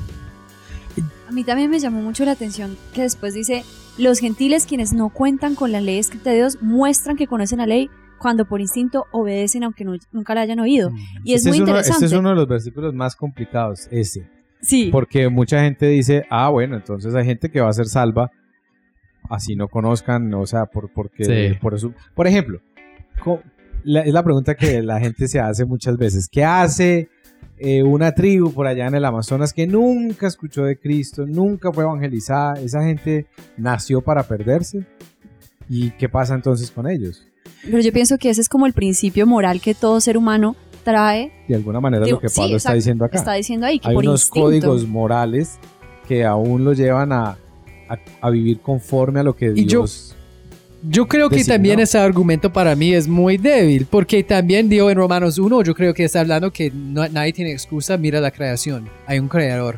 A 1.33 1.35
mí 1.35 1.43
también 1.43 1.71
me 1.71 1.79
llamó 1.79 1.99
mucho 1.99 2.25
la 2.25 2.33
atención 2.33 2.77
que 2.93 3.01
después 3.01 3.33
dice, 3.33 3.63
los 3.97 4.19
gentiles 4.19 4.67
quienes 4.67 4.93
no 4.93 5.09
cuentan 5.09 5.55
con 5.55 5.71
la 5.71 5.81
ley 5.81 5.97
escrita 5.97 6.29
de 6.29 6.35
Dios 6.35 6.59
muestran 6.61 7.17
que 7.17 7.25
conocen 7.25 7.57
la 7.57 7.65
ley 7.65 7.89
cuando 8.19 8.45
por 8.45 8.61
instinto 8.61 9.05
obedecen 9.11 9.63
aunque 9.63 9.83
no- 9.83 9.97
nunca 10.11 10.35
la 10.35 10.41
hayan 10.41 10.59
oído. 10.59 10.91
Y 11.23 11.33
es 11.33 11.39
Este 11.39 11.49
muy 11.49 11.57
uno- 11.61 11.67
interesante. 11.69 12.05
Este 12.05 12.15
es 12.15 12.19
uno 12.19 12.29
de 12.29 12.35
los 12.35 12.47
versículos 12.47 12.93
más 12.93 13.15
complicados, 13.15 13.87
ese. 13.89 14.29
Sí. 14.61 14.89
Porque 14.91 15.27
mucha 15.29 15.59
gente 15.63 15.87
dice, 15.87 16.23
ah, 16.29 16.49
bueno, 16.49 16.75
entonces 16.75 17.15
hay 17.15 17.25
gente 17.25 17.49
que 17.49 17.61
va 17.61 17.69
a 17.69 17.73
ser 17.73 17.87
salva, 17.87 18.29
así 19.27 19.55
no 19.55 19.69
conozcan, 19.69 20.31
o 20.35 20.45
sea, 20.45 20.67
por, 20.67 20.93
porque, 20.93 21.23
Sí. 21.25 21.57
por 21.59 21.73
eso. 21.73 21.95
Por 22.13 22.27
ejemplo, 22.27 22.59
la- 23.83 24.01
es 24.01 24.13
la 24.13 24.23
pregunta 24.23 24.53
que 24.53 24.83
la 24.83 24.99
gente 24.99 25.27
se 25.27 25.39
hace 25.39 25.65
muchas 25.65 25.97
veces. 25.97 26.29
¿Qué 26.31 26.45
hace 26.45 27.09
eh, 27.65 27.81
una 27.81 28.13
tribu 28.13 28.51
por 28.51 28.67
allá 28.67 28.87
en 28.87 28.95
el 28.95 29.05
Amazonas 29.05 29.53
que 29.53 29.65
nunca 29.65 30.27
escuchó 30.27 30.63
de 30.65 30.77
Cristo, 30.77 31.25
nunca 31.25 31.71
fue 31.71 31.85
evangelizada? 31.85 32.55
¿Esa 32.59 32.83
gente 32.83 33.25
nació 33.57 34.01
para 34.01 34.23
perderse? 34.23 34.85
¿Y 35.69 35.91
qué 35.91 36.09
pasa 36.09 36.35
entonces 36.35 36.69
con 36.71 36.89
ellos? 36.89 37.25
Pero 37.63 37.79
yo 37.79 37.93
pienso 37.93 38.17
que 38.17 38.29
ese 38.29 38.41
es 38.41 38.49
como 38.49 38.65
el 38.65 38.73
principio 38.73 39.25
moral 39.25 39.61
que 39.61 39.73
todo 39.73 40.01
ser 40.01 40.17
humano 40.17 40.55
trae. 40.83 41.31
De 41.47 41.55
alguna 41.55 41.79
manera 41.79 42.03
Digo, 42.05 42.17
lo 42.17 42.21
que 42.21 42.27
sí, 42.29 42.35
Pablo 42.41 42.57
está 42.57 42.69
exacto, 42.69 42.75
diciendo 42.75 43.05
acá. 43.05 43.17
Está 43.17 43.33
diciendo 43.33 43.65
ahí 43.65 43.79
que 43.79 43.87
hay 43.87 43.95
por 43.95 44.03
unos 44.03 44.23
instinto. 44.25 44.45
códigos 44.47 44.87
morales 44.87 45.57
que 46.07 46.25
aún 46.25 46.65
lo 46.65 46.73
llevan 46.73 47.13
a, 47.13 47.37
a- 47.87 47.97
a 48.21 48.29
vivir 48.29 48.59
conforme 48.59 49.21
a 49.21 49.23
lo 49.23 49.35
que 49.37 49.53
Y 49.55 49.65
yo- 49.65 49.79
Dios... 49.83 50.17
Yo 50.85 51.07
creo 51.07 51.29
que 51.29 51.43
también 51.45 51.79
ese 51.79 51.97
argumento 51.97 52.51
para 52.51 52.75
mí 52.75 52.93
es 52.93 53.07
muy 53.07 53.37
débil, 53.37 53.87
porque 53.89 54.21
también 54.23 54.67
dio 54.67 54.89
en 54.89 54.97
Romanos 54.97 55.37
1, 55.39 55.63
yo 55.63 55.73
creo 55.73 55.93
que 55.93 56.03
está 56.03 56.19
hablando 56.19 56.51
que 56.51 56.71
no- 56.71 57.07
nadie 57.07 57.31
tiene 57.31 57.51
excusa, 57.53 57.97
mira 57.97 58.19
la 58.19 58.31
creación, 58.31 58.89
hay 59.07 59.19
un 59.19 59.29
creador, 59.29 59.77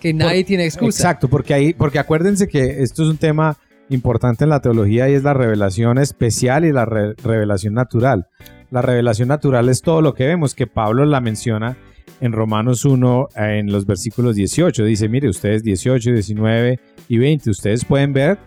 que 0.00 0.12
nadie 0.12 0.42
tiene 0.42 0.64
excusa. 0.64 1.02
Exacto, 1.04 1.28
porque 1.28 1.54
ahí, 1.54 1.72
porque 1.72 2.00
acuérdense 2.00 2.48
que 2.48 2.82
esto 2.82 3.04
es 3.04 3.08
un 3.10 3.16
tema 3.16 3.56
importante 3.90 4.42
en 4.42 4.50
la 4.50 4.60
teología 4.60 5.08
y 5.08 5.14
es 5.14 5.22
la 5.22 5.34
revelación 5.34 5.98
especial 5.98 6.64
y 6.64 6.72
la 6.72 6.84
re- 6.84 7.14
revelación 7.22 7.74
natural. 7.74 8.26
La 8.72 8.82
revelación 8.82 9.28
natural 9.28 9.68
es 9.68 9.82
todo 9.82 10.02
lo 10.02 10.14
que 10.14 10.26
vemos, 10.26 10.54
que 10.56 10.66
Pablo 10.66 11.04
la 11.04 11.20
menciona 11.20 11.76
en 12.20 12.32
Romanos 12.32 12.84
1 12.84 13.28
eh, 13.36 13.58
en 13.60 13.70
los 13.70 13.86
versículos 13.86 14.34
18. 14.34 14.84
Dice, 14.84 15.08
mire, 15.08 15.28
ustedes 15.28 15.62
18, 15.62 16.10
19 16.12 16.80
y 17.08 17.18
20, 17.18 17.50
ustedes 17.50 17.84
pueden 17.84 18.12
ver 18.12 18.38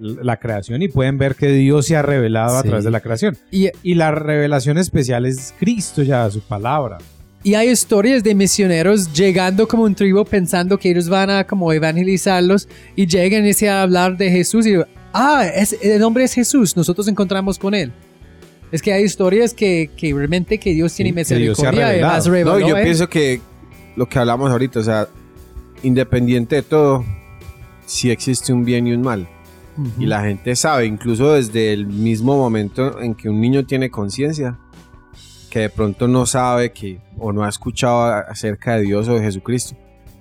la 0.00 0.38
creación 0.38 0.80
y 0.82 0.88
pueden 0.88 1.18
ver 1.18 1.34
que 1.34 1.48
Dios 1.48 1.86
se 1.86 1.96
ha 1.96 2.02
revelado 2.02 2.56
a 2.56 2.62
Sí. 2.62 2.68
través 2.68 2.84
de 2.84 2.90
la 2.90 3.00
creación. 3.00 3.36
Y, 3.50 3.68
Y 3.82 3.94
la 3.94 4.10
revelación 4.10 4.78
especial 4.78 5.26
es 5.26 5.54
Cristo 5.58 6.02
ya, 6.02 6.30
su 6.30 6.40
palabra. 6.40 6.98
y 7.42 7.54
hay 7.54 7.70
historias 7.70 8.22
de 8.22 8.34
misioneros 8.34 9.12
llegando 9.14 9.66
como 9.66 9.84
un 9.84 9.94
tribu 9.94 10.24
pensando 10.24 10.76
que 10.78 10.90
ellos 10.90 11.08
van 11.08 11.30
a 11.30 11.44
como 11.44 11.72
evangelizarlos 11.72 12.68
y 12.96 13.06
llegan 13.06 13.46
y 13.46 13.52
se 13.54 13.68
a 13.68 13.80
hablar 13.82 14.16
de 14.18 14.30
Jesús 14.30 14.66
y 14.66 14.74
ah, 15.14 15.46
es, 15.54 15.74
el 15.82 16.00
nombre 16.00 16.24
es 16.24 16.34
Jesús, 16.34 16.76
nosotros 16.76 17.08
encontramos 17.08 17.58
con 17.58 17.74
él. 17.74 17.92
Es 18.72 18.82
que 18.82 18.92
hay 18.92 19.04
historias 19.04 19.52
que, 19.54 19.90
que 19.96 20.12
realmente 20.14 20.58
que 20.58 20.72
Dios 20.74 20.94
tiene 20.94 21.10
Sí, 21.10 21.14
misericordia 21.16 21.70
y 21.72 21.90
revelado. 21.92 22.12
más 22.14 22.26
No, 22.26 22.32
reveló 22.32 22.58
yo 22.68 22.76
él. 22.76 22.84
pienso 22.84 23.08
que 23.08 23.40
lo 23.96 24.06
que 24.08 24.18
hablamos 24.18 24.50
ahorita, 24.50 24.78
o 24.80 24.84
sea, 24.84 25.08
independiente 25.82 26.56
de 26.56 26.62
todo, 26.62 27.04
sí 27.86 28.10
existe 28.10 28.52
un 28.52 28.64
bien 28.64 28.86
y 28.86 28.92
un 28.92 29.02
mal. 29.02 29.26
Y 29.98 30.06
la 30.06 30.22
gente 30.22 30.54
sabe, 30.56 30.86
incluso 30.86 31.32
desde 31.34 31.72
el 31.72 31.86
mismo 31.86 32.36
momento 32.36 33.00
en 33.00 33.14
que 33.14 33.28
un 33.28 33.40
niño 33.40 33.64
tiene 33.66 33.90
conciencia, 33.90 34.58
que 35.50 35.60
de 35.60 35.68
pronto 35.70 36.06
no 36.08 36.26
sabe 36.26 36.72
que 36.72 36.98
o 37.18 37.32
no 37.32 37.44
ha 37.44 37.48
escuchado 37.48 38.02
a- 38.02 38.20
acerca 38.20 38.76
de 38.76 38.82
Dios 38.82 39.08
o 39.08 39.14
de 39.14 39.20
Jesucristo, 39.22 39.76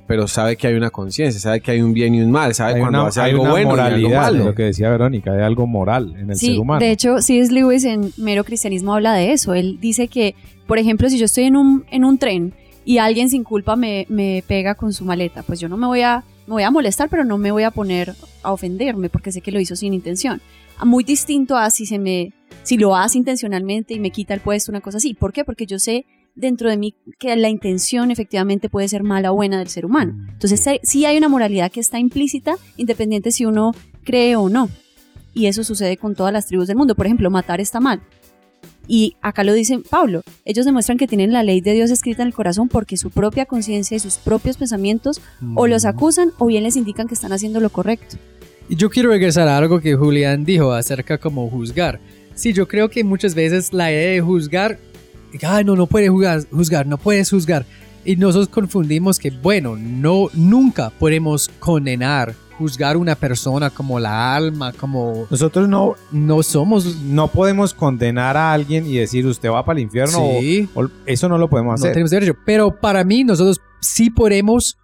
pero 0.07 0.27
sabe 0.27 0.55
que 0.57 0.65
hay 0.65 0.73
una 0.73 0.89
conciencia, 0.89 1.39
sabe 1.39 1.61
que 1.61 1.69
hay 1.71 1.81
un 1.81 1.93
bien 1.93 2.15
y 2.15 2.21
un 2.21 2.31
mal, 2.31 2.55
sabe 2.55 2.73
Hay 2.75 2.79
cuando 2.81 2.99
una, 3.01 3.09
hace 3.09 3.21
hay 3.21 3.31
algo 3.31 3.43
una 3.43 3.51
bueno 3.51 3.67
y 3.67 3.79
algo 3.79 3.83
moralidad, 4.09 4.21
malo. 4.31 4.45
lo 4.45 4.55
que 4.55 4.63
decía 4.63 4.89
Verónica, 4.89 5.31
hay 5.33 5.41
algo 5.43 5.67
moral 5.67 6.15
en 6.17 6.31
el 6.31 6.35
Sí, 6.35 6.47
ser 6.47 6.59
humano. 6.59 6.79
de 6.79 6.91
hecho, 6.91 7.21
C.S. 7.21 7.53
Lewis 7.53 7.83
en 7.85 8.11
Mero 8.17 8.43
Cristianismo 8.43 8.95
habla 8.95 9.13
de 9.13 9.33
eso. 9.33 9.53
Él 9.53 9.77
dice 9.79 10.07
que, 10.07 10.33
por 10.65 10.79
ejemplo, 10.79 11.09
si 11.09 11.19
yo 11.19 11.25
estoy 11.25 11.43
en 11.43 11.55
un, 11.57 11.85
en 11.91 12.05
un 12.05 12.17
tren 12.17 12.53
y 12.85 12.97
alguien 12.97 13.29
sin 13.29 13.43
culpa 13.43 13.75
me, 13.75 14.07
me 14.09 14.43
pega 14.47 14.73
con 14.73 14.93
su 14.93 15.05
maleta, 15.05 15.43
pues 15.43 15.59
yo 15.59 15.69
no 15.69 15.77
me 15.77 15.85
voy 15.85 16.01
a 16.01 16.23
me 16.49 16.53
voy 16.55 16.63
a 16.63 16.71
molestar, 16.71 17.09
pero 17.09 17.23
no 17.23 17.37
me 17.37 17.51
voy 17.51 17.63
a 17.63 17.71
poner 17.71 18.13
a 18.43 18.51
ofenderme 18.51 19.09
porque 19.09 19.31
sé 19.31 19.41
que 19.41 19.51
lo 19.51 19.59
hizo 19.59 19.75
sin 19.75 19.93
intención. 19.93 20.41
Muy 20.83 21.03
distinto 21.03 21.57
a 21.57 21.69
si 21.69 21.85
se 21.85 21.99
me 21.99 22.33
si 22.63 22.77
lo 22.77 22.95
hace 22.95 23.17
intencionalmente 23.17 23.93
y 23.93 23.99
me 23.99 24.11
quita 24.11 24.33
el 24.33 24.41
puesto, 24.41 24.71
una 24.71 24.81
cosa 24.81 24.97
así. 24.97 25.13
¿Por 25.13 25.31
qué? 25.33 25.43
Porque 25.45 25.65
yo 25.65 25.79
sé 25.79 26.05
dentro 26.35 26.69
de 26.69 26.77
mí 26.77 26.95
que 27.19 27.35
la 27.35 27.49
intención 27.49 28.11
efectivamente 28.11 28.69
puede 28.69 28.87
ser 28.87 29.03
mala 29.03 29.31
o 29.31 29.35
buena 29.35 29.59
del 29.59 29.69
ser 29.69 29.85
humano. 29.85 30.13
Entonces 30.31 30.59
sí- 30.63 30.79
sí 30.83 31.05
hay 31.05 31.17
una 31.17 31.29
moralidad 31.29 31.71
que 31.71 31.79
está 31.79 31.99
implícita, 31.99 32.55
independiente 32.77 33.31
si 33.31 33.45
uno 33.45 33.71
cree 34.03 34.35
o 34.35 34.49
no. 34.49 34.69
Y 35.33 35.45
eso 35.45 35.63
sucede 35.63 35.97
con 35.97 36.15
todas 36.15 36.33
las 36.33 36.47
tribus 36.47 36.67
del 36.67 36.77
mundo. 36.77 36.95
Por 36.95 37.05
ejemplo, 37.05 37.29
matar 37.29 37.61
está 37.61 37.79
mal. 37.79 38.01
Y 38.91 39.17
acá 39.21 39.43
lo 39.43 39.53
dice 39.53 39.77
Pablo. 39.87 40.23
Ellos 40.45 40.65
demuestran 40.65 40.97
que 40.97 41.05
tienen 41.05 41.31
la 41.31 41.43
ley 41.43 41.61
de 41.61 41.73
Dios 41.73 41.91
escrita 41.91 42.23
en 42.23 42.29
el 42.29 42.33
corazón 42.33 42.69
porque 42.69 42.97
su 42.97 43.11
propia 43.11 43.45
conciencia 43.45 43.95
y 43.95 43.99
sus 43.99 44.17
propios 44.17 44.57
pensamientos 44.57 45.21
o 45.53 45.67
los 45.67 45.85
acusan 45.85 46.31
o 46.39 46.47
bien 46.47 46.63
les 46.63 46.75
indican 46.75 47.07
que 47.07 47.13
están 47.13 47.31
haciendo 47.31 47.59
lo 47.59 47.69
correcto. 47.69 48.17
Y 48.67 48.75
yo 48.75 48.89
quiero 48.89 49.11
regresar 49.11 49.47
a 49.47 49.57
algo 49.57 49.79
que 49.79 49.95
Julián 49.95 50.43
dijo 50.43 50.71
acerca 50.71 51.19
como 51.19 51.47
juzgar. 51.51 51.99
Sí, 52.33 52.51
yo 52.51 52.67
creo 52.67 52.89
que 52.89 53.03
muchas 53.03 53.35
veces 53.35 53.73
la 53.73 53.91
idea 53.91 54.09
de 54.09 54.21
juzgar, 54.21 54.79
ah, 55.43 55.61
no, 55.61 55.75
no 55.75 55.85
puedes 55.85 56.09
juzgar, 56.09 56.47
juzgar, 56.49 56.87
no 56.87 56.97
puedes 56.97 57.29
juzgar. 57.29 57.67
Y 58.03 58.15
nosotros 58.15 58.49
confundimos 58.49 59.19
que, 59.19 59.29
bueno, 59.29 59.75
no, 59.75 60.29
nunca 60.33 60.89
podemos 60.89 61.51
condenar, 61.59 62.33
juzgar 62.59 62.95
una 62.97 63.15
persona 63.15 63.71
como 63.71 63.99
la 63.99 64.35
alma, 64.35 64.71
como 64.73 65.25
Nosotros 65.31 65.67
no, 65.67 65.95
no 66.11 66.43
somos... 66.43 66.97
no 67.03 67.27
podemos 67.29 67.73
condenar 67.73 68.37
a 68.37 68.53
alguien 68.53 68.85
y 68.85 68.97
decir 68.97 69.25
usted 69.25 69.49
va 69.49 69.65
para 69.65 69.79
el 69.79 69.83
infierno. 69.85 70.19
Sí. 70.39 70.69
o- 70.75 70.83
o- 70.83 70.89
eso 71.07 71.27
no 71.27 71.37
lo 71.39 71.49
podemos 71.49 71.71
no 71.71 71.75
hacer. 71.75 71.93
tenemos 71.93 72.11
derecho. 72.11 72.35
Pero 72.45 72.79
para 72.79 73.03
mí, 73.03 73.23
nosotros 73.23 73.59
sí 73.81 74.09
podemos 74.11 74.75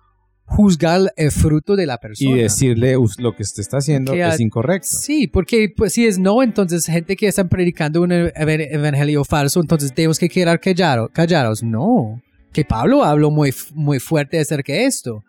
juzgar 0.47 1.11
el 1.17 1.31
fruto 1.31 1.75
de 1.75 1.85
la 1.85 1.97
persona. 1.97 2.29
y 2.29 2.39
decirle 2.41 2.97
"Us- 2.97 3.19
lo 3.19 3.35
que 3.35 3.43
usted 3.43 3.61
está 3.61 3.77
haciendo 3.77 4.13
Que 4.13 4.21
es 4.27 4.39
incorrecto. 4.39 4.87
Sí, 4.89 5.27
porque 5.27 5.73
pues, 5.75 5.93
si 5.93 6.05
es 6.05 6.17
no, 6.19 6.41
entonces 6.43 6.85
gente 6.85 7.15
que 7.15 7.27
están 7.27 7.49
predicando 7.49 8.01
un 8.01 8.11
ev- 8.11 8.31
evangelio 8.71 9.23
falso, 9.25 9.59
entonces 9.59 9.93
tenemos 9.93 10.19
que 10.19 10.29
quedar 10.29 10.59
callado- 10.59 11.09
callados. 11.11 11.63
No, 11.63 12.21
que 12.53 12.63
Pablo 12.63 13.03
habló 13.03 13.31
muy, 13.31 13.53
muy 13.73 13.99
fuerte 13.99 14.39
acerca 14.39 14.71
de 14.73 14.85
esto. 14.85 15.23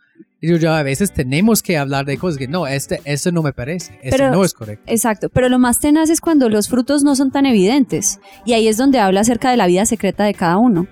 Yo 0.46 0.56
ya 0.56 0.78
a 0.78 0.82
veces 0.82 1.12
tenemos 1.12 1.62
que 1.62 1.76
hablar 1.76 2.04
de 2.04 2.16
cosas 2.18 2.38
que 2.38 2.46
no, 2.48 2.66
este, 2.66 3.00
esto 3.04 3.32
no 3.32 3.42
me 3.42 3.52
parece, 3.52 3.92
esto 4.02 4.16
Pero- 4.18 4.30
no 4.30 4.44
es 4.44 4.52
correcto. 4.54 4.84
Exacto, 4.86 5.28
pero 5.28 5.48
lo 5.48 5.58
más 5.58 5.80
tenaz 5.80 6.10
es 6.10 6.20
cuando 6.20 6.48
los 6.48 6.68
frutos 6.68 7.02
no 7.02 7.16
son 7.16 7.30
tan 7.30 7.46
evidentes. 7.46 8.20
Y 8.44 8.52
ahí 8.52 8.68
es 8.68 8.76
donde 8.76 8.98
habla 8.98 9.20
acerca 9.20 9.50
de 9.50 9.56
la 9.56 9.66
vida 9.66 9.84
secreta 9.86 10.24
de 10.24 10.34
cada 10.34 10.56
uno. 10.58 10.86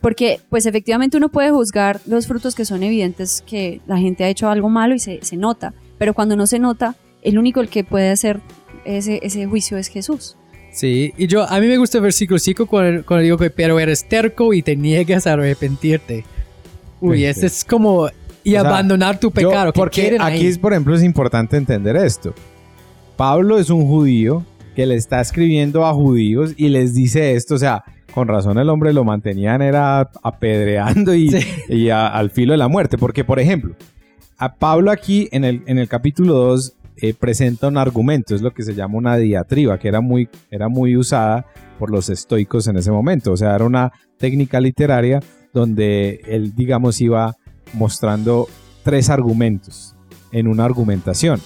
Porque, 0.00 0.38
pues 0.48 0.64
efectivamente 0.66 1.16
uno 1.16 1.28
puede 1.28 1.50
juzgar 1.50 2.00
los 2.06 2.28
frutos 2.28 2.54
que 2.54 2.64
son 2.64 2.84
evidentes 2.84 3.42
que 3.44 3.80
la 3.88 3.98
gente 3.98 4.22
ha 4.22 4.28
hecho 4.28 4.48
algo 4.48 4.68
malo 4.68 4.94
y 4.94 5.00
se, 5.00 5.18
se 5.22 5.36
nota. 5.36 5.74
Pero 5.98 6.14
cuando 6.14 6.36
no 6.36 6.46
se 6.46 6.60
nota, 6.60 6.94
el 7.22 7.36
único 7.36 7.60
el 7.60 7.68
que 7.68 7.82
puede 7.82 8.10
hacer 8.10 8.40
ese, 8.84 9.18
ese 9.24 9.46
juicio 9.46 9.76
es 9.76 9.88
Jesús. 9.88 10.36
Sí, 10.72 11.12
y 11.18 11.26
yo, 11.26 11.42
a 11.50 11.58
mí 11.58 11.66
me 11.66 11.78
gusta 11.78 11.98
el 11.98 12.02
versículo 12.04 12.38
5 12.38 12.66
cuando, 12.66 13.04
cuando 13.04 13.24
digo 13.24 13.36
que, 13.38 13.50
pero 13.50 13.80
eres 13.80 14.08
terco 14.08 14.54
y 14.54 14.62
te 14.62 14.76
niegas 14.76 15.26
a 15.26 15.32
arrepentirte. 15.32 16.24
Uy, 17.00 17.18
Sí, 17.18 17.24
este 17.24 17.40
sí. 17.48 17.56
es 17.56 17.64
como, 17.64 18.08
y 18.44 18.56
O 18.56 18.60
sea, 18.60 18.68
abandonar 18.70 19.18
tu 19.20 19.30
pecado. 19.30 19.72
que 19.72 19.78
porque 19.78 20.16
aquí, 20.20 20.38
ahí. 20.40 20.46
es, 20.46 20.58
por 20.58 20.72
ejemplo, 20.72 20.94
es 20.94 21.02
importante 21.02 21.56
entender 21.56 21.96
esto. 21.96 22.34
Pablo 23.16 23.58
es 23.58 23.70
un 23.70 23.86
judío 23.86 24.44
que 24.74 24.86
le 24.86 24.94
está 24.94 25.20
escribiendo 25.20 25.84
a 25.84 25.92
judíos 25.92 26.54
y 26.56 26.68
les 26.68 26.94
dice 26.94 27.34
esto, 27.34 27.56
o 27.56 27.58
sea, 27.58 27.84
con 28.14 28.28
razón 28.28 28.58
el 28.58 28.68
hombre 28.70 28.92
lo 28.92 29.04
mantenían 29.04 29.62
era 29.62 30.10
apedreando 30.22 31.14
y, 31.14 31.28
Sí. 31.40 31.46
y 31.68 31.88
a- 31.90 32.06
al 32.08 32.30
filo 32.30 32.52
de 32.52 32.58
la 32.58 32.68
muerte, 32.68 32.96
porque 32.98 33.24
por 33.24 33.38
ejemplo, 33.40 33.74
a 34.38 34.54
Pablo 34.54 34.90
aquí 34.90 35.28
en 35.32 35.44
el, 35.44 35.62
en 35.66 35.78
el 35.78 35.86
capítulo 35.88 36.34
2 36.34 36.72
eh, 37.02 37.14
presenta 37.14 37.68
un 37.68 37.76
argumento, 37.78 38.34
es 38.34 38.42
lo 38.42 38.52
que 38.52 38.62
se 38.62 38.74
llama 38.74 38.96
una 38.98 39.16
diatriba, 39.16 39.78
que 39.78 39.88
era 39.88 40.00
muy, 40.00 40.28
era 40.50 40.68
muy 40.68 40.96
usada 40.96 41.46
por 41.78 41.90
los 41.90 42.08
estoicos 42.08 42.66
en 42.68 42.76
ese 42.76 42.90
momento, 42.90 43.32
o 43.32 43.36
sea, 43.36 43.54
era 43.54 43.64
una 43.64 43.92
técnica 44.18 44.60
literaria 44.60 45.20
donde 45.52 46.20
él, 46.26 46.54
digamos, 46.54 47.00
iba 47.00 47.36
mostrando 47.72 48.48
tres 48.82 49.10
argumentos 49.10 49.94
en 50.32 50.48
una 50.48 50.64
argumentación. 50.64 51.40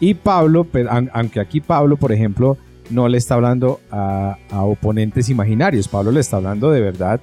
Y 0.00 0.14
Pablo, 0.14 0.66
aun- 0.72 1.10
aunque 1.12 1.40
aquí 1.40 1.60
Pablo, 1.60 1.96
por 1.96 2.12
ejemplo, 2.12 2.56
no 2.90 3.08
le 3.08 3.18
está 3.18 3.34
hablando 3.34 3.80
a, 3.90 4.36
a 4.50 4.62
oponentes 4.62 5.28
imaginarios, 5.28 5.88
Pablo 5.88 6.12
le 6.12 6.20
está 6.20 6.36
hablando 6.36 6.70
de 6.70 6.80
verdad 6.80 7.20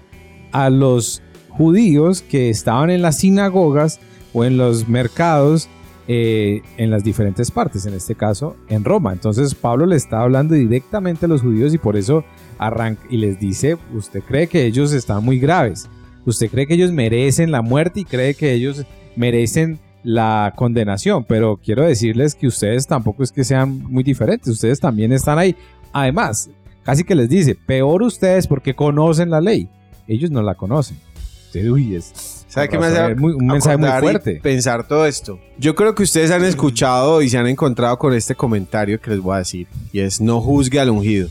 a 0.51 0.69
los 0.69 1.21
judíos 1.49 2.21
que 2.21 2.49
estaban 2.49 2.89
en 2.89 3.01
las 3.01 3.19
sinagogas 3.19 3.99
o 4.33 4.43
en 4.43 4.57
los 4.57 4.87
mercados 4.89 5.69
eh, 6.07 6.61
en 6.77 6.89
las 6.91 7.03
diferentes 7.03 7.49
partes, 7.49 7.85
en 7.85 7.93
este 7.93 8.15
caso 8.15 8.57
en 8.67 8.83
Roma. 8.83 9.13
Entonces 9.13 9.55
Pablo 9.55 9.85
le 9.85 9.95
está 9.95 10.21
hablando 10.21 10.53
directamente 10.55 11.25
a 11.25 11.29
los 11.29 11.41
judíos 11.41 11.73
y 11.73 11.77
por 11.77 11.95
eso 11.95 12.25
arranca 12.57 13.03
y 13.09 13.17
les 13.17 13.39
dice, 13.39 13.77
usted 13.93 14.21
cree 14.27 14.47
que 14.47 14.65
ellos 14.65 14.91
están 14.91 15.23
muy 15.23 15.39
graves, 15.39 15.87
usted 16.29 16.49
cree 16.49 16.67
que 16.67 16.73
ellos 16.75 16.91
merecen 16.91 17.51
la 17.51 17.61
muerte 17.61 18.01
y 18.01 18.05
cree 18.05 18.33
que 18.33 18.53
ellos 18.53 18.85
merecen 19.15 19.79
la 20.03 20.53
condenación, 20.55 21.23
pero 21.23 21.57
quiero 21.63 21.83
decirles 21.85 22.35
que 22.35 22.47
ustedes 22.47 22.87
tampoco 22.87 23.23
es 23.23 23.31
que 23.31 23.43
sean 23.43 23.79
muy 23.89 24.03
diferentes, 24.03 24.49
ustedes 24.49 24.79
también 24.79 25.13
están 25.13 25.39
ahí. 25.39 25.55
Además, 25.93 26.49
casi 26.83 27.03
que 27.03 27.15
les 27.15 27.29
dice, 27.29 27.55
peor 27.55 28.03
ustedes 28.03 28.47
porque 28.47 28.73
conocen 28.73 29.29
la 29.29 29.39
ley, 29.39 29.69
ellos 30.07 30.29
no 30.29 30.41
la 30.41 30.55
conocen. 30.55 30.97
Usted, 31.45 31.69
uy, 31.69 31.95
es, 31.95 32.45
¿Sabe 32.47 32.67
qué 32.69 32.77
me 32.77 32.87
hace 32.87 33.15
muy- 33.15 33.33
un 33.33 33.47
mensaje 33.47 33.77
muy 33.77 33.89
fuerte. 33.99 34.39
Pensar 34.43 34.87
todo 34.87 35.05
esto. 35.05 35.39
Yo 35.57 35.73
creo 35.73 35.95
que 35.95 36.03
ustedes 36.03 36.29
han 36.31 36.43
escuchado 36.43 37.21
y 37.21 37.29
se 37.29 37.37
han 37.37 37.47
encontrado 37.47 37.97
con 37.97 38.13
este 38.13 38.35
comentario 38.35 38.99
que 38.99 39.11
les 39.11 39.19
voy 39.19 39.35
a 39.35 39.37
decir. 39.39 39.67
Y 39.91 39.99
es 40.01 40.19
no 40.19 40.41
juzgue 40.41 40.79
al 40.79 40.89
ungido. 40.89 41.29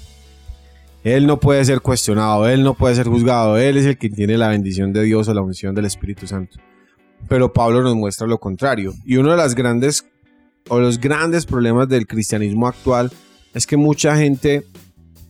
Él 1.04 1.26
no 1.26 1.40
puede 1.40 1.64
ser 1.64 1.80
cuestionado, 1.80 2.48
él 2.48 2.62
no 2.62 2.74
puede 2.74 2.94
ser 2.94 3.08
juzgado, 3.08 3.58
él 3.58 3.76
es 3.76 3.86
el 3.86 3.98
que 3.98 4.08
tiene 4.08 4.38
la 4.38 4.48
bendición 4.48 4.92
de 4.92 5.02
Dios 5.02 5.28
o 5.28 5.34
la 5.34 5.42
unción 5.42 5.74
del 5.74 5.86
Espíritu 5.86 6.26
Santo. 6.26 6.58
Pero 7.28 7.52
Pablo 7.52 7.82
nos 7.82 7.96
muestra 7.96 8.26
lo 8.26 8.38
contrario. 8.38 8.92
Y 9.04 9.16
uno 9.16 9.32
de 9.32 9.36
las 9.36 9.54
grandes 9.54 10.04
o 10.68 10.78
los 10.78 11.00
grandes 11.00 11.46
problemas 11.46 11.88
del 11.88 12.06
cristianismo 12.06 12.68
actual 12.68 13.10
es 13.52 13.66
que 13.66 13.76
mucha 13.76 14.16
gente 14.16 14.64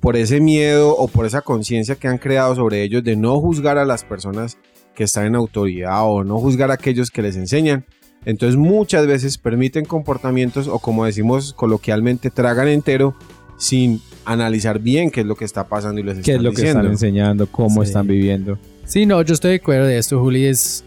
por 0.00 0.16
ese 0.16 0.40
miedo 0.40 0.94
o 0.96 1.08
por 1.08 1.26
esa 1.26 1.42
conciencia 1.42 1.94
que 1.94 2.08
han 2.08 2.18
creado 2.18 2.54
sobre 2.54 2.82
ellos 2.82 3.04
de 3.04 3.16
no 3.16 3.40
juzgar 3.40 3.78
a 3.78 3.84
las 3.84 4.04
personas 4.04 4.58
que 4.94 5.04
están 5.04 5.26
en 5.26 5.36
autoridad 5.36 6.02
o 6.04 6.24
no 6.24 6.38
juzgar 6.38 6.70
a 6.70 6.74
aquellos 6.74 7.10
que 7.10 7.22
les 7.22 7.36
enseñan. 7.36 7.86
Entonces 8.24 8.56
muchas 8.56 9.06
veces 9.06 9.38
permiten 9.38 9.84
comportamientos 9.84 10.68
o 10.68 10.78
como 10.78 11.04
decimos 11.04 11.54
coloquialmente 11.54 12.30
tragan 12.30 12.68
entero 12.68 13.14
sin 13.56 14.00
analizar 14.24 14.78
bien 14.78 15.10
qué 15.10 15.20
es 15.22 15.26
lo 15.26 15.34
que 15.36 15.44
está 15.44 15.66
pasando 15.68 16.00
y 16.00 16.04
les 16.04 16.18
¿Qué 16.20 16.34
es 16.34 16.42
lo 16.42 16.50
que 16.50 16.56
diciendo. 16.62 16.80
están 16.80 16.92
enseñando? 16.92 17.46
¿Cómo 17.46 17.82
Sí. 17.82 17.88
están 17.88 18.06
viviendo? 18.06 18.58
Sí, 18.84 19.06
no, 19.06 19.22
yo 19.22 19.34
estoy 19.34 19.50
de 19.52 19.56
acuerdo 19.56 19.86
de 19.86 19.98
esto, 19.98 20.20
Juli. 20.20 20.46
Es, 20.46 20.84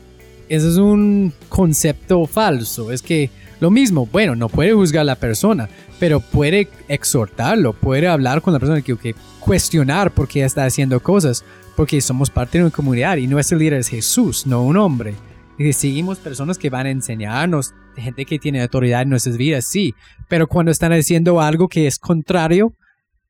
eso 0.50 0.70
es 0.70 0.78
un 0.78 1.34
concepto 1.50 2.26
falso. 2.28 2.92
Es 2.92 3.02
que 3.02 3.30
lo 3.60 3.72
mismo, 3.72 4.06
bueno, 4.12 4.36
no 4.36 4.50
puede 4.50 4.74
juzgar 4.74 5.02
a 5.02 5.06
la 5.06 5.16
persona, 5.16 5.70
pero 6.00 6.20
puede 6.20 6.68
exhortarlo, 6.88 7.74
puede 7.74 8.08
hablar 8.08 8.42
con 8.42 8.54
la 8.54 8.60
persona 8.60 8.82
que, 8.82 8.98
que 8.98 9.16
cuestionar 9.40 10.12
por 10.12 10.28
qué 10.28 10.44
está 10.44 10.66
haciendo 10.66 11.00
cosas, 11.02 11.44
porque 11.76 12.02
somos 12.02 12.30
parte 12.30 12.58
de 12.58 12.66
una 12.66 12.72
comunidad 12.74 13.18
y 13.18 13.28
nuestro 13.28 13.58
líder 13.58 13.80
es 13.80 13.88
Jesús, 13.88 14.46
no 14.46 14.64
un 14.64 14.78
hombre. 14.78 15.14
Y 15.58 15.72
seguimos 15.72 16.18
personas 16.20 16.58
que 16.58 16.70
van 16.70 16.86
a 16.86 16.90
enseñarnos, 16.92 17.74
gente 17.96 18.26
que 18.26 18.40
tiene 18.40 18.62
autoridad 18.62 19.04
en 19.04 19.10
nuestras 19.10 19.38
vidas, 19.38 19.66
sí, 19.66 19.94
pero 20.28 20.48
cuando 20.48 20.72
están 20.72 20.92
haciendo 20.92 21.40
algo 21.40 21.70
que 21.70 21.88
es 21.88 21.98
contrario 21.98 22.74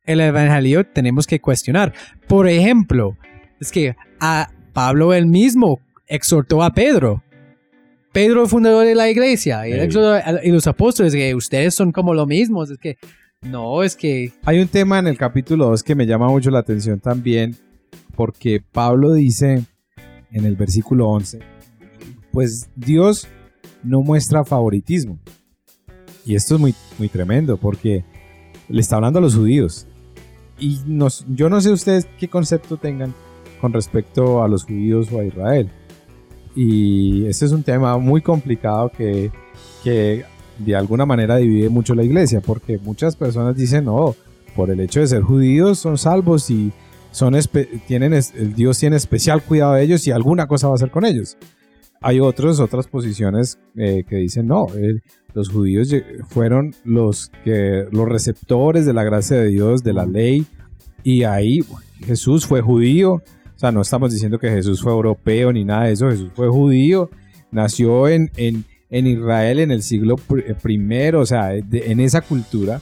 el 0.05 0.21
evangelio, 0.21 0.85
tenemos 0.85 1.25
que 1.27 1.39
cuestionar. 1.39 1.93
Por 2.27 2.47
ejemplo, 2.47 3.17
es 3.59 3.71
que 3.71 3.95
a 4.19 4.49
Pablo 4.73 5.13
él 5.13 5.25
mismo 5.27 5.79
exhortó 6.07 6.63
a 6.63 6.71
Pedro. 6.73 7.23
Pedro, 8.11 8.43
el 8.43 8.47
fundador 8.49 8.85
de 8.85 8.95
la 8.95 9.09
iglesia, 9.09 9.61
a- 9.61 9.67
y 9.67 10.51
los 10.51 10.67
apóstoles, 10.67 11.13
que 11.13 11.35
ustedes 11.35 11.75
son 11.75 11.91
como 11.91 12.13
lo 12.13 12.25
mismo. 12.25 12.63
Es 12.63 12.77
que, 12.77 12.97
no, 13.41 13.83
es 13.83 13.95
que 13.95 14.31
Hay 14.45 14.59
un 14.59 14.67
tema 14.67 14.99
en 14.99 15.07
el 15.07 15.17
capítulo 15.17 15.65
2 15.69 15.83
que 15.83 15.95
me 15.95 16.05
llama 16.05 16.27
mucho 16.29 16.49
la 16.49 16.59
atención 16.59 16.99
también, 16.99 17.55
porque 18.15 18.61
Pablo 18.71 19.11
dice 19.13 19.63
en 20.31 20.45
el 20.45 20.55
versículo 20.55 21.09
11, 21.09 21.39
pues 22.31 22.69
Dios 22.75 23.27
no 23.83 24.01
muestra 24.01 24.43
favoritismo. 24.45 25.19
Y 26.25 26.35
esto 26.35 26.55
es 26.55 26.61
muy, 26.61 26.73
muy 26.97 27.07
tremendo, 27.09 27.57
porque 27.57 28.03
le 28.69 28.81
está 28.81 28.95
hablando 28.95 29.19
a 29.19 29.21
los 29.21 29.35
judíos. 29.35 29.87
Y 30.57 30.79
nos, 30.85 31.25
yo 31.27 31.49
no 31.49 31.59
sé 31.61 31.71
ustedes 31.71 32.07
qué 32.17 32.27
concepto 32.27 32.77
tengan 32.77 33.13
con 33.59 33.73
respecto 33.73 34.43
a 34.43 34.47
los 34.47 34.63
judíos 34.63 35.11
o 35.11 35.19
a 35.19 35.25
Israel. 35.25 35.69
Y 36.55 37.25
este 37.25 37.45
es 37.45 37.51
un 37.51 37.63
tema 37.63 37.97
muy 37.97 38.21
complicado 38.21 38.89
que, 38.89 39.31
que 39.83 40.23
de 40.57 40.75
alguna 40.75 41.05
manera 41.05 41.35
divide 41.37 41.69
mucho 41.69 41.95
la 41.95 42.03
iglesia, 42.03 42.41
porque 42.41 42.77
muchas 42.77 43.15
personas 43.15 43.57
dicen, 43.57 43.85
no, 43.85 44.15
por 44.55 44.69
el 44.69 44.79
hecho 44.79 45.01
de 45.01 45.07
ser 45.07 45.21
judíos 45.21 45.79
son 45.79 45.97
salvos 45.97 46.49
y 46.49 46.71
son 47.11 47.33
tienen 47.87 48.13
el 48.13 48.53
Dios 48.55 48.77
tiene 48.79 48.97
especial 48.97 49.41
cuidado 49.41 49.73
de 49.73 49.83
ellos 49.83 50.05
y 50.07 50.11
alguna 50.11 50.47
cosa 50.47 50.67
va 50.67 50.73
a 50.73 50.75
hacer 50.75 50.91
con 50.91 51.05
ellos. 51.05 51.37
Hay 52.01 52.19
otros, 52.19 52.59
otras 52.59 52.87
posiciones 52.87 53.57
eh, 53.75 54.03
que 54.07 54.17
dicen, 54.17 54.47
no, 54.47 54.67
eh, 54.75 54.99
los 55.35 55.49
judíos 55.49 55.93
fueron 56.29 56.73
los, 56.83 57.29
que, 57.43 57.85
los 57.91 58.09
receptores 58.09 58.85
de 58.85 58.93
la 58.93 59.03
gracia 59.03 59.37
de 59.37 59.49
Dios, 59.49 59.83
de 59.83 59.93
la 59.93 60.05
ley, 60.05 60.45
y 61.03 61.23
ahí 61.23 61.59
Jesús 61.99 62.47
fue 62.47 62.61
judío, 62.61 63.15
o 63.15 63.57
sea, 63.59 63.71
no 63.71 63.81
estamos 63.81 64.11
diciendo 64.11 64.39
que 64.39 64.49
Jesús 64.49 64.81
fue 64.81 64.91
europeo 64.91 65.53
ni 65.53 65.63
nada 65.63 65.83
de 65.83 65.93
eso, 65.93 66.09
Jesús 66.09 66.31
fue 66.33 66.47
judío, 66.47 67.09
nació 67.51 68.07
en, 68.07 68.31
en, 68.37 68.65
en 68.89 69.07
Israel 69.07 69.59
en 69.59 69.71
el 69.71 69.83
siglo 69.83 70.15
pr- 70.15 70.55
primero, 70.61 71.19
o 71.21 71.25
sea, 71.25 71.53
en 71.53 71.99
esa 71.99 72.21
cultura, 72.21 72.81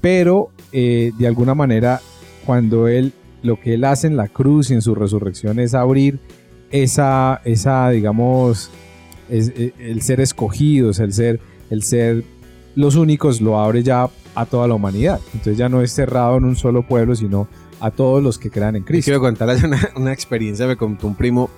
pero 0.00 0.50
eh, 0.72 1.12
de 1.18 1.26
alguna 1.26 1.54
manera 1.54 2.00
cuando 2.46 2.88
él, 2.88 3.12
lo 3.42 3.60
que 3.60 3.74
él 3.74 3.84
hace 3.84 4.06
en 4.06 4.16
la 4.16 4.28
cruz 4.28 4.70
y 4.70 4.74
en 4.74 4.82
su 4.82 4.94
resurrección 4.94 5.58
es 5.58 5.74
abrir 5.74 6.18
esa, 6.70 7.40
esa 7.44 7.90
digamos, 7.90 8.70
eh, 9.30 9.72
el 9.78 10.02
ser 10.02 10.20
escogidos, 10.20 10.98
el 10.98 11.12
ser, 11.12 11.40
el 11.70 11.82
ser 11.82 12.24
los 12.74 12.96
únicos, 12.96 13.40
lo 13.40 13.58
abre 13.58 13.82
ya 13.82 14.08
a 14.34 14.46
toda 14.46 14.68
la 14.68 14.74
humanidad. 14.74 15.20
Entonces 15.32 15.56
ya 15.56 15.68
no 15.68 15.82
es 15.82 15.92
cerrado 15.92 16.36
en 16.36 16.44
un 16.44 16.56
solo 16.56 16.86
pueblo, 16.86 17.14
sino 17.16 17.48
a 17.80 17.90
todos 17.90 18.22
los 18.22 18.38
que 18.38 18.50
crean 18.50 18.76
en 18.76 18.84
Cristo. 18.84 19.06
quiero 19.06 19.20
contarles 19.20 19.62
una, 19.64 19.90
una 19.96 20.12
experiencia, 20.12 20.66
me 20.66 20.76
contó 20.76 21.06
un 21.06 21.14
primo 21.14 21.50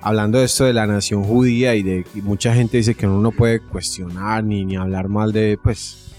hablando 0.00 0.38
de 0.38 0.44
esto 0.44 0.64
de 0.64 0.72
la 0.72 0.86
nación 0.86 1.24
judía 1.24 1.74
y 1.74 1.82
de 1.82 2.04
y 2.14 2.22
mucha 2.22 2.54
gente 2.54 2.76
dice 2.76 2.94
que 2.94 3.06
uno 3.06 3.20
no 3.20 3.32
puede 3.32 3.60
cuestionar 3.60 4.44
ni, 4.44 4.64
ni 4.64 4.76
hablar 4.76 5.08
mal 5.08 5.32
de 5.32 5.58
pues 5.62 6.12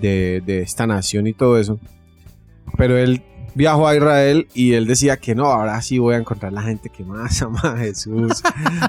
de, 0.00 0.42
de 0.44 0.60
esta 0.62 0.86
nación 0.86 1.26
y 1.26 1.32
todo 1.32 1.58
eso. 1.58 1.78
Pero 2.76 2.98
él 2.98 3.22
viajó 3.54 3.86
a 3.88 3.96
Israel 3.96 4.46
y 4.54 4.72
él 4.72 4.86
decía 4.86 5.16
que 5.16 5.34
no, 5.34 5.46
ahora 5.46 5.80
sí 5.82 5.98
voy 5.98 6.14
a 6.14 6.18
encontrar 6.18 6.52
la 6.52 6.62
gente 6.62 6.90
que 6.90 7.04
más 7.04 7.40
ama 7.42 7.60
a 7.62 7.76
Jesús, 7.76 8.42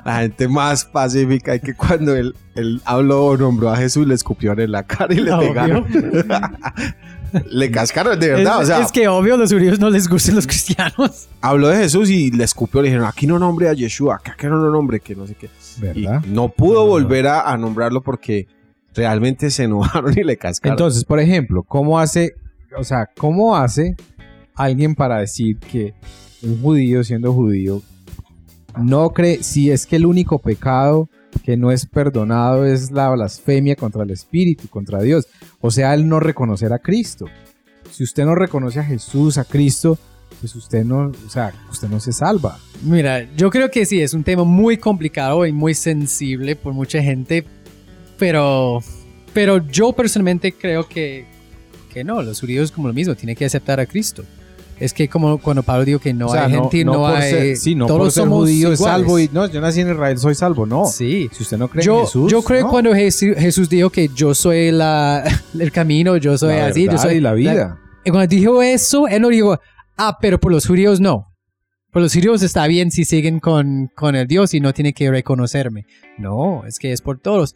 la 0.06 0.20
gente 0.22 0.48
más 0.48 0.86
pacífica 0.86 1.56
y 1.56 1.60
que 1.60 1.74
cuando 1.76 2.16
él, 2.16 2.36
él 2.56 2.82
habló 2.86 3.26
o 3.26 3.38
nombró 3.38 3.70
a 3.70 3.78
Jesús 3.78 4.08
le 4.08 4.16
escupieron 4.16 4.60
en 4.60 4.72
la 4.72 4.84
cara 4.84 5.14
y 5.14 5.18
le 5.20 5.32
Obvio. 5.32 5.48
pegaron. 5.50 5.86
le 7.52 7.70
cascaron 7.72 8.18
de 8.20 8.30
verdad, 8.30 8.58
es, 8.62 8.64
o 8.64 8.66
sea, 8.66 8.80
es 8.82 8.92
que 8.92 9.08
obvio 9.08 9.36
los 9.36 9.52
judíos 9.52 9.80
no 9.80 9.90
les 9.90 10.08
gustan 10.08 10.36
los 10.36 10.48
cristianos. 10.48 11.28
habló 11.42 11.68
de 11.68 11.78
Jesús 11.78 12.10
y 12.10 12.32
le 12.32 12.44
escupió, 12.46 12.82
le 12.82 12.88
dijeron, 12.90 13.08
aquí 13.08 13.28
no 13.28 13.40
nombre 13.40 13.68
a 13.70 13.74
Yeshua, 13.74 14.16
acá 14.16 14.36
que 14.38 14.48
no 14.48 14.56
lo 14.58 14.72
nombre, 14.72 15.00
que 15.00 15.16
no 15.16 15.28
sé 15.28 15.36
qué. 15.36 15.50
Y 15.78 15.82
¿Verdad? 15.82 16.22
no 16.28 16.50
pudo 16.50 16.84
No. 16.86 16.88
volver 16.88 17.28
a, 17.28 17.42
a 17.52 17.58
nombrarlo 17.58 18.02
porque 18.02 18.48
realmente 18.94 19.50
se 19.52 19.64
enojaron 19.64 20.18
y 20.18 20.24
le 20.24 20.38
cascaron. 20.38 20.74
Entonces, 20.74 21.04
por 21.04 21.20
ejemplo, 21.20 21.64
¿cómo 21.64 22.00
hace, 22.00 22.36
o 22.78 22.84
sea, 22.86 23.10
cómo 23.18 23.58
hace 23.58 23.96
alguien 24.56 24.96
para 24.96 25.20
decir 25.20 25.58
que 25.60 25.94
un 26.42 26.62
judío 26.62 27.04
siendo 27.04 27.34
judío 27.34 27.82
no 28.78 29.10
cree, 29.12 29.44
si 29.44 29.72
es 29.72 29.86
que 29.86 29.96
el 29.96 30.06
único 30.06 30.40
pecado 30.40 31.10
que 31.44 31.58
no 31.58 31.72
es 31.72 31.86
perdonado 31.86 32.66
es 32.66 32.92
la 32.92 33.10
blasfemia 33.10 33.76
contra 33.76 34.04
el 34.04 34.12
Espíritu, 34.12 34.68
contra 34.68 35.02
Dios, 35.02 35.28
o 35.60 35.72
sea, 35.72 35.94
el 35.94 36.08
no 36.08 36.20
reconocer 36.20 36.74
a 36.74 36.80
Cristo. 36.80 37.26
Si 37.92 38.04
usted 38.04 38.26
no 38.26 38.36
reconoce 38.36 38.80
a 38.80 38.84
Jesús, 38.84 39.38
a 39.38 39.46
Cristo, 39.46 39.98
pues 40.40 40.56
usted 40.56 40.84
no, 40.84 41.12
o 41.26 41.30
sea, 41.30 41.54
usted 41.72 41.88
no 41.88 42.00
se 42.00 42.12
salva. 42.12 42.58
Mira, 42.84 43.28
yo 43.36 43.50
creo 43.50 43.70
que 43.70 43.86
sí, 43.86 44.02
es 44.02 44.14
un 44.14 44.24
tema 44.24 44.44
muy 44.44 44.78
complicado 44.78 45.46
y 45.46 45.52
muy 45.52 45.74
sensible 45.74 46.56
por 46.56 46.74
mucha 46.74 47.02
gente, 47.02 47.46
pero, 48.18 48.82
pero 49.34 49.66
yo 49.68 49.94
personalmente 49.94 50.54
creo 50.54 50.88
que, 50.88 51.26
que 51.94 52.04
no, 52.04 52.22
los 52.22 52.40
judíos 52.40 52.72
como 52.72 52.88
lo 52.88 52.94
mismo, 52.94 53.16
tienen 53.16 53.36
que 53.36 53.46
aceptar 53.46 53.80
a 53.80 53.86
Cristo. 53.86 54.24
Es 54.80 54.94
que 54.94 55.08
como 55.08 55.38
cuando 55.38 55.64
Pablo 55.64 55.86
dijo 55.86 56.00
que 56.00 56.14
no 56.14 56.28
O 56.28 56.32
sea, 56.32 56.46
hay 56.46 56.52
gentil, 56.54 56.86
no, 56.86 56.94
por 56.94 57.16
hay... 57.16 57.30
ser, 57.30 57.58
sí, 57.58 57.76
no 57.76 57.86
todos 57.86 58.00
por 58.00 58.12
ser 58.12 58.24
somos 58.24 58.40
judío 58.40 58.74
es 58.74 58.80
salvo 58.80 59.20
y 59.20 59.30
no, 59.32 59.48
yo 59.48 59.62
nací 59.62 59.82
en 59.82 59.92
Israel, 59.92 60.18
soy 60.18 60.36
salvo, 60.36 60.66
no. 60.66 60.86
Sí. 60.86 61.30
Si 61.32 61.44
usted 61.44 61.58
no 61.58 61.70
cree 61.70 61.82
en 61.82 61.86
Yo, 61.86 62.02
Jesús, 62.06 62.32
yo 62.32 62.42
creo 62.42 62.62
no. 62.62 62.68
que 62.68 62.72
cuando 62.72 62.94
Jesús, 62.94 63.30
Jesús 63.38 63.70
dijo 63.70 63.90
que 63.90 64.10
yo 64.14 64.36
soy 64.36 64.72
la, 64.72 65.24
el 65.60 65.72
camino, 65.72 66.18
yo 66.18 66.38
soy 66.38 66.56
La 66.56 66.68
así, 66.68 66.86
yo 66.86 66.98
soy 66.98 67.16
y 67.16 67.20
la 67.22 67.34
vida. 67.34 67.80
y 68.04 68.10
cuando 68.12 68.28
dijo 68.28 68.62
eso, 68.62 69.08
él 69.08 69.22
no 69.22 69.30
dijo, 69.30 69.60
ah, 69.98 70.18
pero 70.20 70.40
por 70.40 70.52
los 70.52 70.68
judíos 70.68 71.00
no. 71.00 71.26
Por 71.92 72.02
los 72.02 72.14
judíos 72.14 72.44
está 72.44 72.68
bien 72.68 72.92
si 72.92 73.06
siguen 73.06 73.40
con, 73.40 73.90
con 73.96 74.16
el 74.18 74.28
Dios 74.28 74.54
y 74.54 74.60
no 74.60 74.74
tiene 74.74 74.92
que 74.92 75.10
reconocerme. 75.10 75.86
No, 76.18 76.66
es 76.66 76.78
que 76.78 76.92
es 76.92 77.02
por 77.02 77.20
todos. 77.20 77.56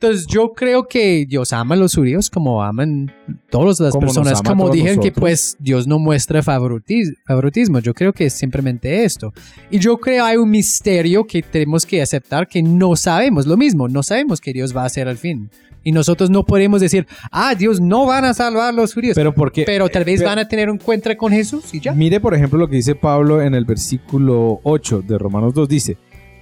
Entonces 0.00 0.26
yo 0.28 0.52
creo 0.52 0.86
que 0.86 1.26
Dios 1.28 1.52
ama 1.52 1.74
a 1.74 1.78
los 1.78 1.94
judíos 1.96 2.30
como 2.30 2.62
aman 2.62 3.12
todas 3.50 3.80
las 3.80 3.90
Como 3.92 4.06
personas. 4.06 4.40
Como 4.42 4.64
todos 4.64 4.76
dijeron 4.76 4.96
que 5.00 5.08
nosotros. 5.08 5.20
pues 5.20 5.56
Dios 5.58 5.88
no 5.88 5.98
muestra 5.98 6.40
favoritis- 6.40 7.14
favoritismo. 7.26 7.80
Yo 7.80 7.92
creo 7.94 8.12
que 8.12 8.26
es 8.26 8.32
simplemente 8.32 9.02
esto. 9.04 9.32
Y 9.72 9.80
yo 9.80 9.96
creo 9.98 10.24
hay 10.24 10.36
un 10.36 10.50
misterio 10.50 11.24
que 11.26 11.42
tenemos 11.42 11.84
que 11.84 12.00
aceptar 12.00 12.46
que 12.46 12.62
no 12.62 12.94
sabemos 12.94 13.46
lo 13.48 13.56
mismo. 13.56 13.88
No 13.88 14.04
sabemos 14.04 14.40
qué 14.40 14.52
Dios 14.52 14.76
va 14.76 14.82
a 14.82 14.86
hacer 14.86 15.08
al 15.08 15.16
fin. 15.18 15.50
Y 15.82 15.90
nosotros 15.90 16.28
no 16.30 16.44
podemos 16.44 16.80
decir, 16.80 17.06
ah, 17.32 17.54
Dios 17.56 17.80
no 17.80 18.06
van 18.06 18.24
a 18.24 18.34
salvar 18.34 18.68
a 18.68 18.72
los 18.72 18.94
judíos. 18.94 19.14
Pero 19.16 19.34
porque 19.34 19.64
Pero 19.64 19.88
tal 19.88 20.04
vez 20.04 20.20
pero- 20.20 20.30
van 20.30 20.38
a 20.38 20.46
tener 20.46 20.68
un 20.70 20.76
encuentro 20.76 21.16
con 21.16 21.32
Jesús 21.32 21.72
y 21.74 21.80
ya. 21.80 21.92
Mire, 21.92 22.20
por 22.20 22.34
ejemplo, 22.34 22.56
lo 22.58 22.68
que 22.68 22.76
dice 22.76 22.94
Pablo 22.94 23.42
en 23.42 23.54
el 23.54 23.64
versículo 23.64 24.60
8 24.62 25.02
de 25.06 25.18
Romanos 25.18 25.54
2. 25.54 25.68
Dice, 25.68 25.96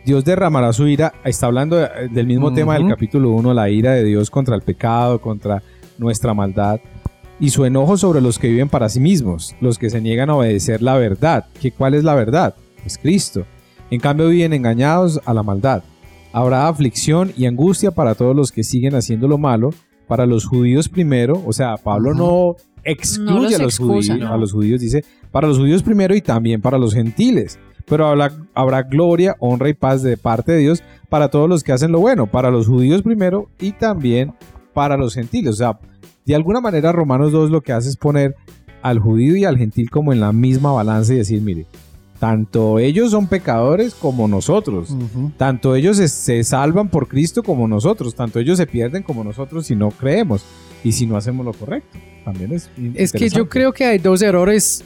Dios 0.06 0.24
derramará 0.24 0.72
su 0.72 0.86
ira. 0.86 1.12
Está 1.24 1.46
hablando 1.46 1.76
de- 1.76 2.08
del 2.10 2.26
mismo 2.26 2.52
tema 2.54 2.74
del 2.74 2.88
capítulo 2.88 3.30
1, 3.32 3.52
la 3.52 3.68
ira 3.68 3.92
de 3.92 4.04
Dios 4.04 4.30
contra 4.30 4.54
el 4.54 4.62
pecado, 4.62 5.20
contra 5.20 5.62
nuestra 5.98 6.32
maldad. 6.32 6.80
Y 7.40 7.50
su 7.50 7.64
enojo 7.66 7.98
sobre 7.98 8.20
los 8.22 8.38
que 8.38 8.48
viven 8.48 8.68
para 8.70 8.88
sí 8.88 9.00
mismos, 9.00 9.54
los 9.60 9.78
que 9.78 9.90
se 9.90 10.00
niegan 10.00 10.30
a 10.30 10.36
obedecer 10.36 10.80
la 10.80 10.96
verdad. 10.96 11.44
¿Que 11.60 11.72
¿Cuál 11.72 11.94
es 11.94 12.04
la 12.04 12.14
verdad? 12.14 12.54
Pues 12.82 12.96
Cristo. 12.96 13.44
En 13.90 14.00
cambio 14.00 14.28
viven 14.28 14.52
engañados 14.54 15.20
a 15.26 15.34
la 15.34 15.42
maldad. 15.42 15.82
Habrá 16.32 16.68
aflicción 16.68 17.32
y 17.36 17.46
angustia 17.46 17.90
para 17.90 18.14
todos 18.14 18.34
los 18.34 18.52
que 18.52 18.62
siguen 18.64 18.94
haciendo 18.94 19.26
lo 19.28 19.38
malo, 19.38 19.70
para 20.06 20.24
los 20.24 20.44
judíos 20.46 20.88
primero, 20.88 21.42
o 21.44 21.52
sea, 21.52 21.76
Pablo 21.76 22.14
no 22.14 22.54
excluye 22.84 23.32
No 23.34 23.42
los 23.42 23.54
a, 23.54 23.62
los 23.64 23.74
excusa, 23.74 24.12
judíos, 24.12 24.28
no. 24.28 24.34
a 24.34 24.36
los 24.38 24.52
judíos, 24.52 24.80
dice, 24.80 25.04
para 25.32 25.48
los 25.48 25.58
judíos 25.58 25.82
primero 25.82 26.14
y 26.14 26.20
también 26.20 26.60
para 26.62 26.78
los 26.78 26.94
gentiles. 26.94 27.58
Pero 27.86 28.06
habrá, 28.06 28.32
habrá 28.54 28.82
gloria, 28.82 29.36
honra 29.38 29.68
y 29.68 29.74
paz 29.74 30.02
de 30.02 30.16
parte 30.16 30.52
de 30.52 30.58
Dios 30.58 30.82
para 31.08 31.28
todos 31.28 31.48
los 31.48 31.62
que 31.62 31.72
hacen 31.72 31.92
lo 31.92 32.00
bueno, 32.00 32.26
para 32.26 32.50
los 32.50 32.66
judíos 32.66 33.02
primero 33.02 33.48
y 33.60 33.72
también 33.72 34.34
para 34.74 34.96
los 34.96 35.14
gentiles. 35.14 35.54
O 35.54 35.56
sea, 35.56 35.78
de 36.24 36.34
alguna 36.34 36.60
manera 36.60 36.92
Romanos 36.92 37.32
2 37.32 37.50
lo 37.50 37.62
que 37.62 37.72
hace 37.72 37.88
es 37.88 37.96
poner 37.96 38.34
al 38.82 38.98
judío 38.98 39.36
y 39.36 39.44
al 39.44 39.56
gentil 39.56 39.90
como 39.90 40.12
en 40.12 40.20
la 40.20 40.32
misma 40.32 40.72
balanza 40.72 41.14
y 41.14 41.18
decir, 41.18 41.40
mire, 41.40 41.66
tanto 42.18 42.78
ellos 42.78 43.10
son 43.10 43.26
pecadores 43.26 43.94
como 43.94 44.26
nosotros. 44.26 44.94
Tanto 45.36 45.74
ellos 45.74 45.96
se, 45.96 46.08
se 46.08 46.44
salvan 46.44 46.88
por 46.88 47.08
Cristo 47.08 47.42
como 47.42 47.68
nosotros, 47.68 48.14
tanto 48.14 48.38
ellos 48.38 48.58
se 48.58 48.66
pierden 48.66 49.02
como 49.02 49.22
nosotros 49.22 49.66
si 49.66 49.76
no 49.76 49.90
creemos 49.90 50.44
y 50.82 50.92
si 50.92 51.06
no 51.06 51.16
hacemos 51.16 51.44
lo 51.44 51.52
correcto. 51.52 51.98
También 52.24 52.52
es 52.52 52.70
Es 52.94 53.12
que 53.12 53.28
yo 53.28 53.48
creo 53.48 53.72
que 53.72 53.84
hay 53.84 53.98
dos 53.98 54.22
errores 54.22 54.84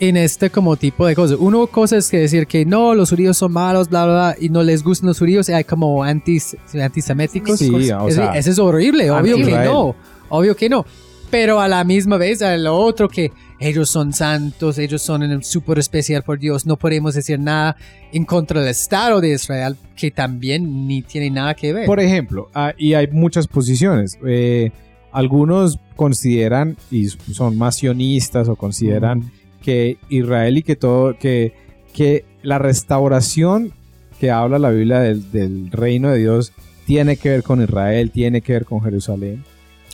en 0.00 0.16
este 0.16 0.50
como 0.50 0.76
tipo 0.76 1.06
de 1.06 1.14
cosas. 1.14 1.38
Uno 1.40 1.66
cosa 1.66 1.96
es 1.96 2.10
que 2.10 2.18
decir 2.18 2.46
que 2.46 2.64
no, 2.64 2.94
los 2.94 3.10
judíos 3.10 3.36
son 3.36 3.52
malos, 3.52 3.88
bla, 3.88 4.04
bla, 4.04 4.14
bla, 4.14 4.36
y 4.40 4.48
no 4.48 4.62
les 4.62 4.82
gustan 4.82 5.08
los 5.08 5.18
judíos, 5.18 5.48
y 5.48 5.52
hay 5.52 5.64
como 5.64 6.02
antis, 6.02 6.56
antiseméticos. 6.80 7.58
Sí, 7.58 7.70
o 7.70 8.10
sea, 8.10 8.32
ese 8.32 8.50
es 8.50 8.58
horrible, 8.58 9.10
obvio 9.10 9.36
que 9.36 9.52
no, 9.52 9.94
obvio 10.28 10.56
que 10.56 10.68
no. 10.68 10.84
Pero 11.30 11.60
a 11.60 11.68
la 11.68 11.84
misma 11.84 12.16
vez, 12.16 12.40
a 12.40 12.56
lo 12.56 12.74
otro 12.74 13.06
que 13.08 13.32
ellos 13.60 13.90
son 13.90 14.14
santos, 14.14 14.78
ellos 14.78 15.02
son 15.02 15.42
súper 15.42 15.78
especial 15.78 16.22
por 16.22 16.38
Dios, 16.38 16.64
no 16.64 16.76
podemos 16.76 17.14
decir 17.14 17.38
nada 17.38 17.76
en 18.12 18.24
contra 18.24 18.60
del 18.60 18.70
Estado 18.70 19.20
de 19.20 19.34
Israel, 19.34 19.76
que 19.94 20.10
también 20.10 20.86
ni 20.86 21.02
tiene 21.02 21.28
nada 21.28 21.54
que 21.54 21.74
ver. 21.74 21.86
Por 21.86 22.00
ejemplo, 22.00 22.48
ah, 22.54 22.72
y 22.78 22.94
hay 22.94 23.08
muchas 23.08 23.46
posiciones. 23.46 24.18
eh, 24.26 24.70
algunos 25.10 25.78
consideran 25.96 26.76
y 26.90 27.08
son 27.08 27.56
más 27.56 27.76
sionistas 27.76 28.48
o 28.48 28.56
consideran 28.56 29.30
que 29.62 29.98
Israel 30.08 30.58
y 30.58 30.62
que 30.62 30.76
todo, 30.76 31.16
que, 31.18 31.52
que 31.92 32.24
la 32.42 32.58
restauración 32.58 33.72
que 34.18 34.30
habla 34.30 34.58
la 34.58 34.70
Biblia 34.70 35.00
del, 35.00 35.30
del 35.30 35.70
reino 35.70 36.10
de 36.10 36.18
Dios 36.18 36.52
tiene 36.86 37.16
que 37.16 37.30
ver 37.30 37.42
con 37.42 37.62
Israel, 37.62 38.10
tiene 38.10 38.40
que 38.40 38.54
ver 38.54 38.64
con 38.64 38.80
Jerusalén. 38.80 39.44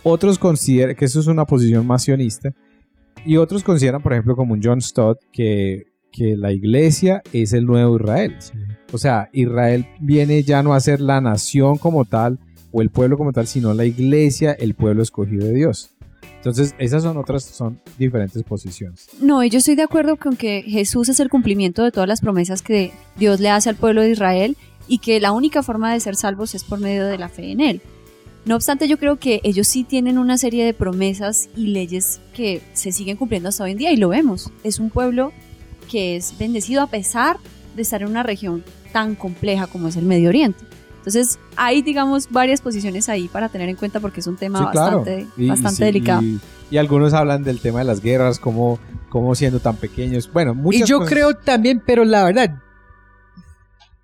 Otros 0.03 0.39
consideran 0.39 0.95
que 0.95 1.07
eso 1.07 1.21
es 1.21 1.27
una 1.27 1.45
posición 1.45 1.87
más 1.87 2.03
sionista. 2.03 2.55
Y 3.27 3.37
otros 3.39 3.65
consideran, 3.65 4.03
por 4.03 4.13
ejemplo, 4.13 4.37
como 4.37 4.53
un 4.53 4.61
John 4.63 4.83
Stott, 4.83 5.19
que, 5.33 5.87
que 6.13 6.37
la 6.37 6.53
iglesia 6.53 7.23
es 7.33 7.53
el 7.53 7.65
nuevo 7.65 7.97
Israel. 7.97 8.37
O 8.93 8.99
sea, 8.99 9.31
Israel 9.33 9.87
viene 9.99 10.43
ya 10.43 10.63
no 10.63 10.75
a 10.75 10.81
ser 10.81 11.01
la 11.01 11.21
nación 11.21 11.79
como 11.79 12.05
tal 12.05 12.39
o 12.71 12.83
el 12.83 12.91
pueblo 12.91 13.17
como 13.17 13.33
tal, 13.33 13.47
sino 13.47 13.73
la 13.73 13.87
iglesia, 13.87 14.53
el 14.53 14.75
pueblo 14.75 15.03
escogido 15.03 15.47
de 15.47 15.55
Dios. 15.55 15.94
Entonces, 16.45 16.75
esas 16.77 17.03
son 17.03 17.17
otras, 17.17 17.43
son 17.43 17.81
diferentes 17.97 18.43
posiciones. 18.43 19.09
No, 19.19 19.43
yo 19.45 19.61
estoy 19.61 19.77
de 19.77 19.83
acuerdo 19.83 20.17
con 20.17 20.37
que 20.37 20.61
Jesús 20.61 21.09
es 21.09 21.19
el 21.19 21.31
cumplimiento 21.31 21.83
de 21.83 21.91
todas 21.91 22.07
las 22.07 22.21
promesas 22.21 22.61
que 22.61 22.93
Dios 23.17 23.41
le 23.41 23.49
hace 23.49 23.71
al 23.71 23.77
pueblo 23.77 24.03
de 24.03 24.11
Israel 24.11 24.59
y 24.87 24.99
que 24.99 25.21
la 25.21 25.33
única 25.33 25.63
forma 25.63 25.91
de 25.91 26.01
ser 26.01 26.17
salvos 26.17 26.55
es 26.55 26.63
por 26.63 26.81
medio 26.81 27.07
de 27.07 27.17
la 27.17 27.31
fe 27.31 27.51
en 27.51 27.63
Él. 27.63 27.81
No 28.45 28.57
obstante, 28.57 28.89
yo 28.89 28.99
creo 28.99 29.19
que 29.19 29.41
ellos 29.43 29.67
sí 29.67 29.85
tienen 29.85 30.19
una 30.19 30.37
serie 30.37 30.67
de 30.67 30.75
promesas 30.75 31.49
y 31.57 31.69
leyes 31.69 32.21
que 32.35 32.61
se 32.75 32.93
siguen 32.93 33.17
cumpliendo 33.17 33.49
hasta 33.49 33.65
hoy 33.65 33.71
en 33.71 33.79
día 33.79 33.93
y 33.93 33.97
lo 33.97 34.11
vemos. 34.11 34.53
Es 34.65 34.79
un 34.79 34.91
pueblo 34.91 35.33
que 35.91 36.15
es 36.17 36.37
bendecido 36.37 36.83
a 36.83 36.89
pesar 36.89 37.39
de 37.75 37.81
estar 37.81 38.03
en 38.03 38.09
una 38.09 38.23
región 38.23 38.63
tan 38.93 39.15
compleja 39.15 39.67
como 39.67 39.89
es 39.89 39.97
el 39.97 40.05
Medio 40.05 40.29
Oriente. 40.29 40.63
Entonces, 41.07 41.39
hay, 41.57 41.83
digamos, 41.83 42.31
varias 42.31 42.63
posiciones 42.63 43.11
ahí 43.11 43.29
para 43.29 43.51
tener 43.51 43.69
en 43.69 43.77
cuenta 43.77 44.01
porque 44.01 44.21
es 44.21 44.27
un 44.27 44.37
tema 44.37 44.61
Sí, 44.61 44.65
claro. 44.73 45.01
bastante, 45.01 45.27
Y- 45.37 45.45
y 45.45 45.49
bastante 45.49 45.77
sí, 45.77 45.85
delicado. 45.85 46.23
Y, 46.23 46.41
y 46.71 46.79
algunos 46.79 47.13
hablan 47.13 47.43
del 47.45 47.61
tema 47.61 47.81
de 47.81 47.85
las 47.85 48.01
guerras, 48.01 48.39
como, 48.39 48.79
como 49.11 49.35
siendo 49.35 49.61
tan 49.61 49.77
pequeños. 49.77 50.33
Bueno, 50.33 50.55
muchas 50.55 50.81
Y 50.81 50.85
yo 50.87 50.99
cosas. 51.01 51.13
creo 51.13 51.35
también, 51.35 51.83
pero 51.85 52.07
la 52.07 52.25
verdad, 52.25 52.57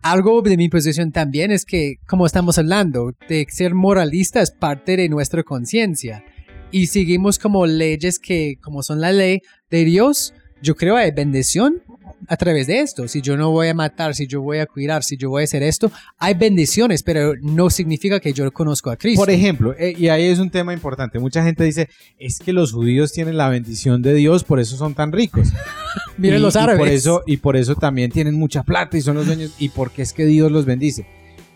algo 0.03 0.41
de 0.43 0.57
mi 0.57 0.69
posición 0.69 1.13
también 1.13 1.51
es 1.51 1.65
que, 1.65 1.97
como 2.07 2.27
estamos 2.27 2.59
hablando, 2.59 3.13
de 3.29 3.47
ser 3.51 3.75
moralista 3.75 4.41
es 4.41 4.51
parte 4.51 4.97
de 4.97 5.09
nuestra 5.09 5.43
conciencia. 5.43 6.25
Y 6.71 6.87
seguimos 6.87 7.39
como 7.39 7.67
leyes 7.67 8.19
que, 8.19 8.57
como 8.63 8.83
son 8.83 9.01
la 9.01 9.13
ley 9.13 9.41
de 9.71 9.85
Dios, 9.85 10.35
yo 10.63 10.75
creo 10.77 10.97
hay 10.97 11.11
bendición 11.11 11.83
a 12.29 12.37
través 12.37 12.67
de 12.67 12.81
esto. 12.81 13.07
Si 13.09 13.21
yo 13.21 13.37
no 13.37 13.51
voy 13.51 13.69
a 13.69 13.75
matar, 13.75 14.15
si 14.15 14.27
yo 14.27 14.41
voy 14.43 14.59
a 14.59 14.67
cuidar, 14.67 15.03
si 15.05 15.17
yo 15.17 15.31
voy 15.31 15.43
a 15.43 15.45
hacer 15.45 15.63
esto, 15.63 15.91
hay 16.19 16.35
bendiciones, 16.35 17.03
pero 17.03 17.35
no 17.41 17.71
significa 17.71 18.21
que 18.21 18.33
yo 18.33 18.51
conozco 18.53 18.91
a 18.91 18.97
Cristo. 18.97 19.21
Por 19.23 19.31
ejemplo, 19.31 19.75
eh, 19.79 19.95
y 19.97 20.09
ahí 20.09 20.25
es 20.27 20.39
un 20.39 20.51
tema 20.51 20.73
importante. 20.73 21.19
Mucha 21.19 21.43
gente 21.45 21.65
dice, 21.65 21.89
es 22.19 22.39
que 22.39 22.53
los 22.53 22.73
judíos 22.73 23.13
tienen 23.13 23.37
la 23.37 23.49
bendición 23.49 24.03
de 24.03 24.15
Dios, 24.15 24.45
por 24.45 24.61
eso 24.61 24.77
son 24.77 24.95
tan 24.95 25.13
ricos. 25.13 25.49
Miren 26.19 26.39
Y- 26.41 26.43
los 26.43 26.55
y 26.55 26.59
árabes. 26.59 26.79
por 26.79 26.89
eso, 26.89 27.23
y 27.27 27.37
por 27.39 27.57
eso 27.57 27.75
también 27.75 28.11
tienen 28.11 28.35
mucha 28.35 28.63
plata 28.63 28.97
y 28.97 29.01
son 29.01 29.17
los 29.17 29.27
dueños. 29.27 29.55
¿Y 29.59 29.71
por 29.71 29.91
qué 29.91 30.03
es 30.03 30.13
que 30.13 30.27
Dios 30.27 30.51
los 30.53 30.65
bendice? 30.67 31.07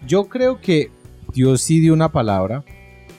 Yo 0.06 0.24
creo 0.24 0.60
que 0.60 0.90
Dios 1.32 1.62
sí 1.62 1.80
dio 1.80 1.92
una 1.94 2.10
palabra, 2.12 2.64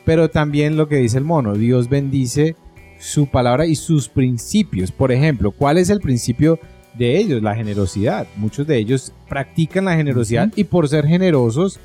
pero 0.05 0.29
también 0.29 0.77
lo 0.77 0.87
que 0.87 0.97
dice 0.97 1.17
el 1.17 1.23
mono, 1.23 1.53
Dios 1.55 1.89
bendice 1.89 2.55
su 2.99 3.27
palabra 3.27 3.65
y 3.65 3.75
sus 3.75 4.07
principios. 4.07 4.91
Por 4.91 5.11
ejemplo, 5.11 5.51
¿cuál 5.51 5.77
es 5.77 5.89
el 5.89 5.99
principio 5.99 6.59
de 6.97 7.17
ellos? 7.17 7.41
La 7.41 7.55
generosidad. 7.55 8.27
Muchos 8.37 8.65
de 8.67 8.77
ellos 8.77 9.13
practican 9.29 9.85
la 9.85 9.95
generosidad 9.95 10.51
y 10.55 10.63
por 10.63 10.87
ser 10.89 11.05
generosos, 11.05 11.79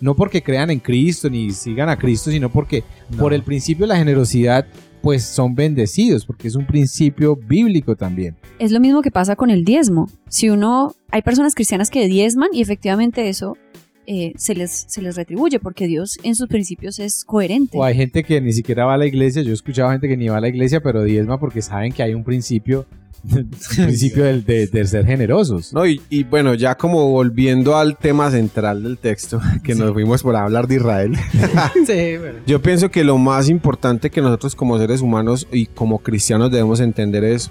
no 0.00 0.14
porque 0.14 0.42
crean 0.42 0.70
en 0.70 0.80
Cristo 0.80 1.30
ni 1.30 1.50
sigan 1.52 1.88
a 1.88 1.96
Cristo, 1.98 2.30
sino 2.30 2.50
porque 2.50 2.84
No. 3.10 3.18
por 3.18 3.32
el 3.32 3.42
principio 3.42 3.86
de 3.86 3.88
la 3.92 3.98
generosidad, 3.98 4.66
pues 5.02 5.22
son 5.24 5.54
bendecidos, 5.54 6.24
porque 6.26 6.48
es 6.48 6.56
un 6.56 6.66
principio 6.66 7.36
bíblico 7.36 7.94
también. 7.96 8.34
es 8.58 8.72
lo 8.72 8.80
mismo 8.80 9.02
que 9.02 9.10
pasa 9.10 9.36
con 9.36 9.50
el 9.50 9.64
diezmo. 9.64 10.08
Si 10.28 10.48
uno, 10.48 10.94
hay 11.10 11.20
personas 11.22 11.54
cristianas 11.54 11.90
que 11.90 12.08
diezman 12.08 12.48
y 12.52 12.62
efectivamente 12.62 13.28
eso 13.28 13.56
eh, 14.06 14.32
se, 14.36 14.54
les, 14.54 14.84
se 14.88 15.02
les 15.02 15.16
retribuye 15.16 15.58
porque 15.60 15.86
Dios 15.86 16.18
en 16.22 16.34
sus 16.34 16.48
principios 16.48 16.98
es 16.98 17.24
coherente. 17.24 17.76
O 17.78 17.84
hay 17.84 17.94
gente 17.96 18.22
que 18.24 18.40
ni 18.40 18.52
siquiera 18.52 18.84
va 18.84 18.94
a 18.94 18.98
la 18.98 19.06
iglesia. 19.06 19.42
Yo 19.42 19.50
he 19.50 19.54
escuchado 19.54 19.90
gente 19.90 20.08
que 20.08 20.16
ni 20.16 20.28
va 20.28 20.36
a 20.38 20.40
la 20.40 20.48
iglesia, 20.48 20.80
pero 20.80 21.02
diezma 21.02 21.38
porque 21.40 21.62
saben 21.62 21.92
que 21.92 22.02
hay 22.02 22.14
un 22.14 22.22
principio, 22.24 22.86
un 23.24 23.50
principio 23.76 24.24
del- 24.24 24.44
de, 24.44 24.66
de 24.68 24.86
ser 24.86 25.04
generosos. 25.06 25.72
No, 25.72 25.84
y, 25.86 26.00
y 26.10 26.22
bueno, 26.24 26.54
ya 26.54 26.76
como 26.76 27.10
volviendo 27.10 27.76
al 27.76 27.96
tema 27.96 28.30
central 28.30 28.82
del 28.84 28.98
texto, 28.98 29.40
que 29.64 29.74
nos 29.74 29.92
fuimos 29.92 30.22
por 30.22 30.36
hablar 30.36 30.68
de 30.68 30.76
Israel, 30.76 31.12
Sí, 31.86 32.16
bueno. 32.18 32.38
yo 32.46 32.62
pienso 32.62 32.90
que 32.90 33.02
lo 33.04 33.18
más 33.18 33.48
importante 33.48 34.10
que 34.10 34.20
nosotros 34.20 34.54
como 34.54 34.78
seres 34.78 35.00
humanos 35.00 35.48
y 35.52 35.66
como 35.66 35.98
cristianos 35.98 36.50
debemos 36.52 36.78
entender 36.80 37.24
es 37.24 37.50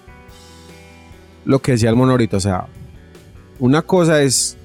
lo 1.43 1.59
que 1.61 1.73
decía 1.73 1.89
el 1.89 1.95
mono 1.95 2.11
ahorita, 2.13 2.37
o 2.37 2.39
sea, 2.39 2.67
una 3.59 3.81
cosa 3.83 4.21
es, 4.23 4.57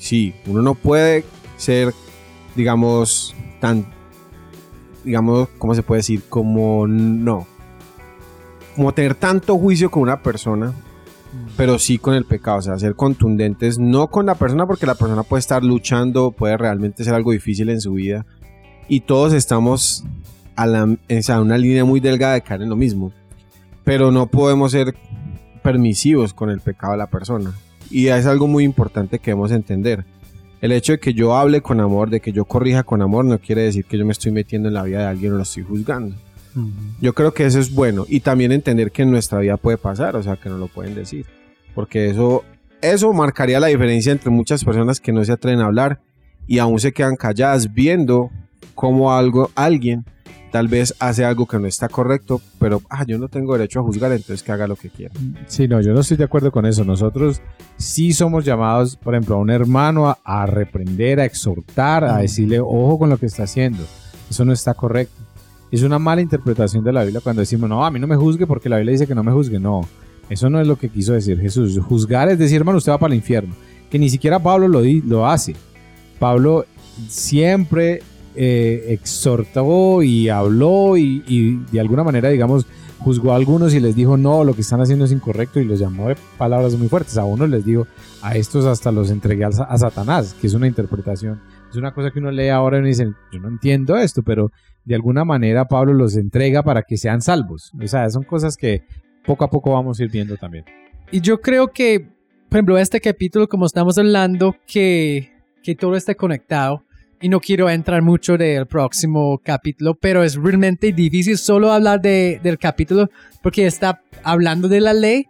sí, 0.00 0.34
uno 0.46 0.62
no 0.62 0.74
puede 0.74 1.24
ser, 1.56 1.94
digamos, 2.56 3.36
tan, 3.60 3.86
digamos, 5.04 5.48
¿cómo 5.58 5.74
se 5.74 5.82
puede 5.82 6.00
decir? 6.00 6.22
Como 6.28 6.88
no. 6.88 7.46
Como 8.74 8.92
tener 8.92 9.14
tanto 9.14 9.58
juicio 9.58 9.90
con 9.90 10.02
una 10.02 10.22
persona, 10.22 10.72
pero 11.56 11.78
sí 11.78 11.98
con 11.98 12.14
el 12.14 12.24
pecado, 12.24 12.58
o 12.58 12.62
sea, 12.62 12.78
ser 12.78 12.96
contundentes, 12.96 13.78
no 13.78 14.08
con 14.08 14.26
la 14.26 14.34
persona 14.34 14.66
porque 14.66 14.86
la 14.86 14.94
persona 14.94 15.22
puede 15.22 15.40
estar 15.40 15.62
luchando, 15.62 16.32
puede 16.32 16.56
realmente 16.56 17.04
ser 17.04 17.14
algo 17.14 17.32
difícil 17.32 17.68
en 17.68 17.80
su 17.80 17.92
vida, 17.92 18.26
y 18.88 19.00
todos 19.00 19.32
estamos 19.34 20.04
a, 20.56 20.66
la, 20.66 20.96
sea, 21.20 21.40
una 21.40 21.58
línea 21.58 21.84
muy 21.84 22.00
delgada 22.00 22.34
de 22.34 22.42
caer 22.42 22.62
en 22.62 22.70
lo 22.70 22.76
mismo, 22.76 23.12
pero 23.84 24.10
no 24.10 24.26
podemos 24.26 24.72
ser 24.72 24.94
permisivos 25.62 26.32
con 26.32 26.50
el 26.50 26.60
pecado 26.60 26.92
de 26.92 26.98
la 26.98 27.10
persona, 27.10 27.52
y 27.90 28.08
es 28.08 28.26
algo 28.26 28.46
muy 28.46 28.64
importante 28.64 29.18
que 29.18 29.32
debemos 29.32 29.52
entender. 29.52 30.04
El 30.60 30.72
hecho 30.72 30.92
de 30.92 31.00
que 31.00 31.14
yo 31.14 31.36
hable 31.36 31.62
con 31.62 31.80
amor, 31.80 32.10
de 32.10 32.20
que 32.20 32.32
yo 32.32 32.44
corrija 32.44 32.82
con 32.82 33.02
amor, 33.02 33.24
no 33.24 33.38
quiere 33.38 33.62
decir 33.62 33.84
que 33.84 33.98
yo 33.98 34.04
me 34.04 34.12
estoy 34.12 34.30
metiendo 34.30 34.68
en 34.68 34.74
la 34.74 34.82
vida 34.82 35.00
de 35.00 35.06
alguien 35.06 35.32
o 35.32 35.36
lo 35.36 35.42
estoy 35.42 35.62
juzgando. 35.62 36.14
Yo 37.00 37.14
creo 37.14 37.32
que 37.32 37.46
eso 37.46 37.60
es 37.60 37.72
bueno 37.72 38.04
y 38.08 38.20
también 38.20 38.52
entender 38.52 38.90
que 38.90 39.02
en 39.02 39.10
nuestra 39.10 39.38
vida 39.38 39.56
puede 39.56 39.78
pasar, 39.78 40.16
o 40.16 40.22
sea, 40.22 40.36
que 40.36 40.48
no 40.48 40.58
lo 40.58 40.66
pueden 40.66 40.94
decir, 40.94 41.24
porque 41.74 42.10
eso 42.10 42.44
eso 42.82 43.12
marcaría 43.12 43.60
la 43.60 43.66
diferencia 43.68 44.12
entre 44.12 44.30
muchas 44.30 44.64
personas 44.64 45.00
que 45.00 45.12
no 45.12 45.24
se 45.24 45.32
atreven 45.32 45.60
a 45.60 45.66
hablar 45.66 46.00
y 46.46 46.58
aún 46.58 46.80
se 46.80 46.92
quedan 46.92 47.16
calladas 47.16 47.72
viendo 47.72 48.30
cómo 48.74 49.12
algo 49.12 49.50
alguien 49.54 50.04
tal 50.50 50.68
vez 50.68 50.94
hace 50.98 51.24
algo 51.24 51.46
que 51.46 51.58
no 51.58 51.66
está 51.66 51.88
correcto, 51.88 52.40
pero 52.58 52.82
ah, 52.90 53.04
yo 53.06 53.18
no 53.18 53.28
tengo 53.28 53.54
derecho 53.54 53.80
a 53.80 53.82
juzgar, 53.82 54.12
entonces 54.12 54.42
que 54.42 54.52
haga 54.52 54.66
lo 54.66 54.76
que 54.76 54.90
quiera. 54.90 55.14
Sí, 55.46 55.68
no, 55.68 55.80
yo 55.80 55.92
no 55.92 56.00
estoy 56.00 56.16
de 56.16 56.24
acuerdo 56.24 56.50
con 56.50 56.66
eso. 56.66 56.84
Nosotros 56.84 57.40
sí 57.76 58.12
somos 58.12 58.44
llamados, 58.44 58.96
por 58.96 59.14
ejemplo, 59.14 59.36
a 59.36 59.38
un 59.38 59.50
hermano 59.50 60.08
a, 60.08 60.18
a 60.24 60.46
reprender, 60.46 61.20
a 61.20 61.24
exhortar, 61.24 62.04
a 62.04 62.18
decirle, 62.18 62.60
ojo 62.60 62.98
con 62.98 63.10
lo 63.10 63.18
que 63.18 63.26
está 63.26 63.44
haciendo. 63.44 63.84
Eso 64.28 64.44
no 64.44 64.52
está 64.52 64.74
correcto. 64.74 65.22
Es 65.70 65.82
una 65.82 65.98
mala 65.98 66.20
interpretación 66.20 66.82
de 66.82 66.92
la 66.92 67.04
Biblia 67.04 67.20
cuando 67.22 67.40
decimos, 67.40 67.68
no, 67.68 67.84
a 67.84 67.90
mí 67.90 68.00
no 68.00 68.06
me 68.06 68.16
juzgue 68.16 68.46
porque 68.46 68.68
la 68.68 68.76
Biblia 68.76 68.92
dice 68.92 69.06
que 69.06 69.14
no 69.14 69.22
me 69.22 69.32
juzgue. 69.32 69.60
No, 69.60 69.82
eso 70.28 70.50
no 70.50 70.60
es 70.60 70.66
lo 70.66 70.76
que 70.76 70.88
quiso 70.88 71.12
decir 71.12 71.38
Jesús. 71.40 71.78
Juzgar 71.78 72.28
es 72.28 72.38
decir, 72.38 72.56
hermano, 72.56 72.78
usted 72.78 72.92
va 72.92 72.98
para 72.98 73.12
el 73.12 73.18
infierno. 73.18 73.54
Que 73.88 73.98
ni 73.98 74.10
siquiera 74.10 74.38
Pablo 74.40 74.68
lo, 74.68 74.80
lo 74.82 75.26
hace. 75.26 75.54
Pablo 76.18 76.64
siempre 77.08 78.02
eh, 78.34 78.86
exhortó 78.88 80.02
y 80.02 80.28
habló 80.28 80.96
y, 80.96 81.22
y 81.26 81.56
de 81.72 81.80
alguna 81.80 82.04
manera, 82.04 82.28
digamos, 82.28 82.66
juzgó 83.00 83.32
a 83.32 83.36
algunos 83.36 83.74
y 83.74 83.80
les 83.80 83.96
dijo, 83.96 84.16
no, 84.16 84.44
lo 84.44 84.54
que 84.54 84.60
están 84.60 84.80
haciendo 84.80 85.06
es 85.06 85.12
incorrecto 85.12 85.58
y 85.58 85.64
los 85.64 85.78
llamó 85.78 86.08
de 86.08 86.16
palabras 86.36 86.74
muy 86.74 86.88
fuertes. 86.88 87.16
A 87.16 87.24
unos 87.24 87.48
les 87.48 87.64
dijo, 87.64 87.86
a 88.22 88.36
estos 88.36 88.66
hasta 88.66 88.92
los 88.92 89.10
entregué 89.10 89.44
a, 89.44 89.78
Satanás, 89.78 90.34
que 90.40 90.46
es 90.46 90.54
una 90.54 90.66
interpretación. 90.66 91.40
Es 91.70 91.76
una 91.76 91.92
cosa 91.92 92.10
que 92.10 92.18
uno 92.18 92.30
lee 92.30 92.48
ahora 92.48 92.76
y 92.76 92.80
uno 92.80 92.88
dice, 92.88 93.12
yo 93.32 93.40
no 93.40 93.48
entiendo 93.48 93.96
esto, 93.96 94.22
pero 94.22 94.52
de 94.84 94.94
alguna 94.94 95.24
manera 95.24 95.66
Pablo 95.66 95.94
los 95.94 96.16
entrega 96.16 96.62
para 96.62 96.82
que 96.82 96.96
sean 96.96 97.22
salvos. 97.22 97.72
O 97.82 97.86
sea, 97.86 98.08
son 98.10 98.24
cosas 98.24 98.56
que 98.56 98.84
poco 99.24 99.44
a 99.44 99.50
poco 99.50 99.72
vamos 99.72 99.98
a 99.98 100.04
ir 100.04 100.10
viendo 100.10 100.36
también. 100.36 100.64
Y 101.10 101.20
yo 101.20 101.40
creo 101.40 101.68
que, 101.68 102.00
por 102.48 102.58
ejemplo, 102.58 102.78
este 102.78 103.00
capítulo, 103.00 103.48
como 103.48 103.66
estamos 103.66 103.96
hablando, 103.98 104.56
que, 104.66 105.32
que 105.62 105.74
todo 105.74 105.96
está 105.96 106.14
conectado. 106.14 106.84
Y 107.20 107.28
no 107.28 107.38
quiero 107.40 107.68
entrar 107.68 108.00
mucho 108.02 108.38
del 108.38 108.66
próximo 108.66 109.40
capítulo, 109.44 109.94
pero 109.94 110.24
es 110.24 110.36
realmente 110.36 110.92
difícil 110.92 111.36
solo 111.36 111.70
hablar 111.70 112.00
de, 112.00 112.40
del 112.42 112.58
capítulo 112.58 113.10
porque 113.42 113.66
está 113.66 114.00
hablando 114.22 114.68
de 114.68 114.80
la 114.80 114.92
ley, 114.94 115.26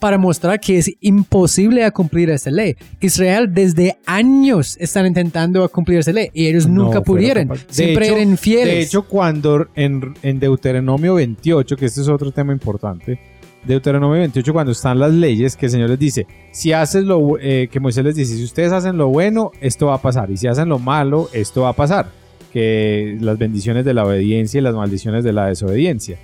para 0.00 0.16
mostrar 0.16 0.60
que 0.60 0.78
es 0.78 0.92
imposible 1.00 1.90
cumplir 1.90 2.30
esa 2.30 2.50
ley. 2.50 2.76
Israel 3.00 3.48
desde 3.52 3.98
años 4.06 4.76
están 4.78 5.06
intentando 5.06 5.68
cumplir 5.68 5.98
esa 5.98 6.12
ley 6.12 6.28
y 6.32 6.46
ellos 6.46 6.66
No 6.68 6.84
nunca 6.84 7.02
fueron 7.02 7.04
pudieron. 7.04 7.58
Siempre 7.68 8.06
hecho- 8.06 8.16
eran 8.16 8.38
fieles. 8.38 8.74
De 8.74 8.80
hecho, 8.82 9.02
cuando 9.02 9.66
en, 9.74 10.14
en 10.22 10.38
Deuteronomio 10.38 11.14
28, 11.14 11.76
que 11.76 11.86
este 11.86 12.00
es 12.00 12.08
otro 12.08 12.30
tema 12.30 12.52
importante, 12.52 13.18
Deuteronomio 13.64 14.18
28, 14.20 14.52
cuando 14.52 14.72
están 14.72 14.98
las 14.98 15.12
leyes, 15.12 15.56
que 15.56 15.66
el 15.66 15.72
Señor 15.72 15.90
les 15.90 15.98
dice, 15.98 16.26
si 16.52 16.72
haces 16.72 17.04
lo, 17.04 17.38
eh, 17.40 17.68
que 17.70 17.80
Moisés 17.80 18.04
les 18.04 18.14
dice, 18.14 18.36
si 18.36 18.44
ustedes 18.44 18.72
hacen 18.72 18.96
lo 18.96 19.08
bueno, 19.08 19.50
esto 19.60 19.86
va 19.86 19.94
a 19.94 20.02
pasar, 20.02 20.30
y 20.30 20.36
si 20.36 20.46
hacen 20.46 20.68
lo 20.68 20.78
malo, 20.78 21.28
esto 21.32 21.62
va 21.62 21.70
a 21.70 21.72
pasar, 21.74 22.10
que 22.52 23.16
las 23.20 23.38
bendiciones 23.38 23.84
de 23.84 23.94
la 23.94 24.04
obediencia 24.04 24.58
y 24.58 24.62
las 24.62 24.74
maldiciones 24.74 25.24
de 25.24 25.32
la 25.32 25.46
desobediencia. 25.46 26.18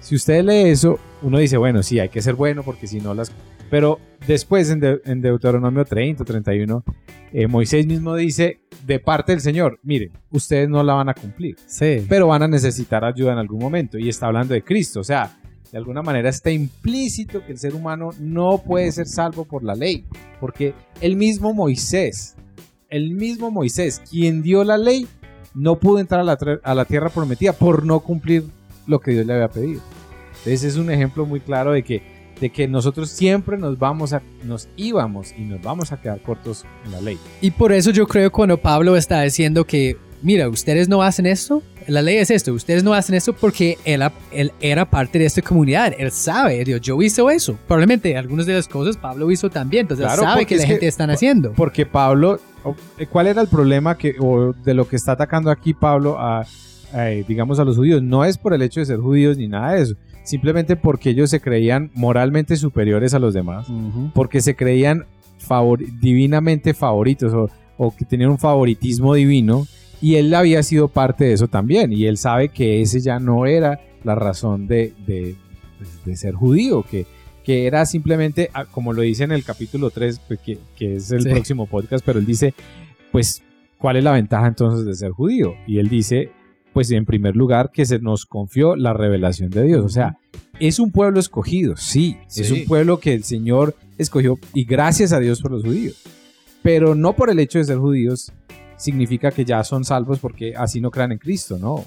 Si 0.00 0.16
usted 0.16 0.44
lee 0.44 0.70
eso, 0.70 0.98
uno 1.22 1.38
dice, 1.38 1.56
bueno, 1.56 1.82
sí, 1.82 1.98
hay 2.00 2.08
que 2.08 2.20
ser 2.20 2.34
bueno, 2.34 2.62
porque 2.62 2.86
si 2.86 3.00
no 3.00 3.14
las... 3.14 3.32
Pero 3.70 4.00
después 4.26 4.68
en, 4.68 4.80
De- 4.80 5.00
en 5.06 5.22
Deuteronomio 5.22 5.84
30, 5.84 6.24
31, 6.24 6.84
eh, 7.32 7.46
Moisés 7.46 7.86
mismo 7.86 8.14
dice, 8.16 8.60
de 8.84 8.98
parte 8.98 9.32
del 9.32 9.40
Señor, 9.40 9.78
miren, 9.82 10.10
ustedes 10.30 10.68
no 10.68 10.82
la 10.82 10.92
van 10.94 11.08
a 11.08 11.14
cumplir 11.14 11.56
sí. 11.66 12.04
pero 12.06 12.26
van 12.26 12.42
a 12.42 12.48
necesitar 12.48 13.02
ayuda 13.04 13.32
en 13.32 13.38
algún 13.38 13.60
momento. 13.60 13.96
Y 13.96 14.10
está 14.10 14.26
hablando 14.26 14.52
de 14.52 14.62
Cristo, 14.62 15.00
o 15.00 15.04
sea, 15.04 15.38
de 15.72 15.78
alguna 15.78 16.02
manera 16.02 16.28
está 16.28 16.50
implícito 16.50 17.44
que 17.44 17.52
el 17.52 17.58
ser 17.58 17.74
humano 17.74 18.10
no 18.20 18.58
puede 18.58 18.92
ser 18.92 19.06
salvo 19.06 19.46
por 19.46 19.64
la 19.64 19.74
ley, 19.74 20.04
porque 20.38 20.74
el 21.00 21.16
mismo 21.16 21.54
Moisés, 21.54 22.36
el 22.90 23.12
mismo 23.12 23.50
Moisés, 23.50 24.02
quien 24.10 24.42
dio 24.42 24.64
la 24.64 24.76
ley, 24.76 25.08
no 25.54 25.76
pudo 25.76 25.98
entrar 25.98 26.20
a 26.20 26.74
la, 26.74 26.84
tierra 26.84 27.08
prometida 27.08 27.54
por 27.54 27.86
no 27.86 28.00
cumplir 28.00 28.44
lo 28.86 29.00
que 29.00 29.12
Dios 29.12 29.24
le 29.24 29.32
había 29.32 29.48
pedido. 29.48 29.80
Entonces 30.28 30.64
es 30.64 30.76
un 30.76 30.90
ejemplo 30.90 31.24
muy 31.24 31.40
claro 31.40 31.72
de 31.72 31.82
que, 31.82 32.02
de 32.38 32.50
que 32.50 32.68
nosotros 32.68 33.08
siempre 33.08 33.56
nos 33.56 33.78
vamos 33.78 34.14
nos 34.44 34.68
íbamos 34.76 35.32
y 35.38 35.42
nos 35.42 35.62
vamos 35.62 35.90
a 35.90 36.00
quedar 36.02 36.20
cortos 36.20 36.66
en 36.84 36.92
la 36.92 37.00
ley. 37.00 37.18
Y 37.40 37.50
por 37.50 37.72
eso 37.72 37.90
yo 37.92 38.06
creo 38.06 38.30
cuando 38.30 38.58
Pablo 38.58 38.94
está 38.94 39.22
diciendo 39.22 39.64
que, 39.64 39.96
mira, 40.22 40.48
ustedes 40.48 40.88
no 40.88 41.02
hacen 41.02 41.26
esto, 41.26 41.62
la 41.88 42.00
ley 42.02 42.16
es 42.16 42.30
esto, 42.30 42.52
ustedes 42.52 42.84
no 42.84 42.94
hacen 42.94 43.14
esto 43.14 43.32
porque 43.32 43.76
él, 43.84 44.02
él 44.30 44.52
era 44.60 44.88
parte 44.88 45.18
de 45.18 45.24
esta 45.26 45.42
comunidad, 45.42 45.92
él 45.98 46.10
sabe, 46.12 46.64
yo 46.80 47.02
hice 47.02 47.22
eso. 47.34 47.58
Probablemente 47.66 48.16
algunas 48.16 48.46
de 48.46 48.54
las 48.54 48.68
cosas 48.68 48.96
Pablo 48.96 49.30
hizo 49.30 49.50
también, 49.50 49.82
entonces 49.82 50.06
Claro, 50.06 50.22
él 50.22 50.28
sabe 50.28 50.46
que 50.46 50.54
es 50.54 50.60
la 50.60 50.66
que- 50.66 50.72
gente 50.74 50.86
están 50.86 51.10
haciendo. 51.10 51.52
Porque 51.54 51.84
Pablo, 51.86 52.38
o- 52.64 52.76
eh, 52.98 53.06
¿cuál 53.06 53.26
era 53.26 53.42
el 53.42 53.48
problema 53.48 53.98
que, 53.98 54.14
o 54.20 54.52
de 54.52 54.74
lo 54.74 54.86
que 54.88 54.96
está 54.96 55.12
atacando 55.12 55.50
aquí 55.50 55.74
Pablo 55.74 56.18
a, 56.18 56.46
a, 56.92 57.10
eh, 57.10 57.24
digamos, 57.26 57.58
a 57.58 57.64
los 57.64 57.76
judíos? 57.76 58.02
No 58.02 58.24
es 58.24 58.38
por 58.38 58.54
el 58.54 58.62
hecho 58.62 58.80
de 58.80 58.86
ser 58.86 58.98
judíos 58.98 59.36
ni 59.36 59.48
nada 59.48 59.72
de 59.72 59.82
eso, 59.82 59.94
simplemente 60.24 60.76
porque 60.76 61.10
ellos 61.10 61.30
se 61.30 61.40
creían 61.40 61.90
moralmente 61.94 62.54
superiores 62.56 63.12
a 63.14 63.18
los 63.18 63.34
demás, 63.34 63.66
porque 64.14 64.40
se 64.40 64.54
creían 64.54 65.06
favor- 65.38 65.80
divinamente 66.00 66.74
favoritos 66.74 67.32
o, 67.34 67.50
o 67.76 67.96
que 67.96 68.04
tenían 68.04 68.30
un 68.30 68.38
favoritismo 68.38 69.14
divino 69.14 69.66
y 70.02 70.16
él 70.16 70.34
había 70.34 70.62
sido 70.62 70.88
parte 70.88 71.24
de 71.24 71.32
eso 71.32 71.48
también 71.48 71.92
y 71.92 72.04
él 72.06 72.18
sabe 72.18 72.50
que 72.50 72.82
ese 72.82 73.00
ya 73.00 73.18
no 73.18 73.46
era 73.46 73.80
la 74.04 74.14
razón 74.14 74.66
de, 74.66 74.92
de, 75.06 75.36
pues, 75.78 76.04
de 76.04 76.16
ser 76.16 76.34
judío, 76.34 76.82
que, 76.82 77.06
que 77.44 77.66
era 77.66 77.86
simplemente, 77.86 78.50
ah, 78.52 78.64
como 78.66 78.92
lo 78.92 79.02
dice 79.02 79.24
en 79.24 79.32
el 79.32 79.44
capítulo 79.44 79.90
3, 79.90 80.20
pues, 80.28 80.40
que, 80.40 80.58
que 80.76 80.96
es 80.96 81.10
el 81.12 81.22
Sí. 81.22 81.28
próximo 81.30 81.66
podcast, 81.66 82.04
pero 82.04 82.18
él 82.18 82.26
dice, 82.26 82.52
pues, 83.12 83.42
¿cuál 83.78 83.96
es 83.96 84.04
la 84.04 84.12
ventaja 84.12 84.46
entonces 84.48 84.84
de 84.84 84.94
ser 84.94 85.12
judío? 85.12 85.54
Y 85.66 85.78
él 85.78 85.88
dice, 85.88 86.30
pues 86.72 86.90
en 86.90 87.04
primer 87.04 87.36
lugar, 87.36 87.70
que 87.72 87.84
se 87.86 87.98
nos 87.98 88.26
confió 88.26 88.76
la 88.76 88.92
revelación 88.94 89.50
de 89.50 89.62
Dios. 89.64 89.84
O 89.84 89.88
sea, 89.88 90.18
es 90.58 90.78
un 90.78 90.90
pueblo 90.90 91.20
escogido, 91.20 91.76
sí, 91.76 92.16
es 92.28 92.46
Sí. 92.48 92.52
un 92.62 92.64
pueblo 92.66 92.98
que 92.98 93.12
el 93.12 93.24
Señor 93.24 93.76
escogió 93.98 94.38
y 94.54 94.64
gracias 94.64 95.12
a 95.12 95.20
Dios 95.20 95.40
por 95.42 95.50
los 95.52 95.62
judíos. 95.64 96.02
Pero 96.62 96.94
no 96.94 97.14
por 97.14 97.28
el 97.28 97.38
hecho 97.40 97.58
de 97.58 97.64
ser 97.64 97.78
judíos 97.78 98.32
significa 98.76 99.30
que 99.30 99.44
ya 99.44 99.62
son 99.64 99.84
salvos 99.84 100.18
porque 100.18 100.54
así 100.56 100.80
no 100.80 100.90
crean 100.90 101.12
en 101.12 101.18
Cristo, 101.18 101.58
no. 101.58 101.84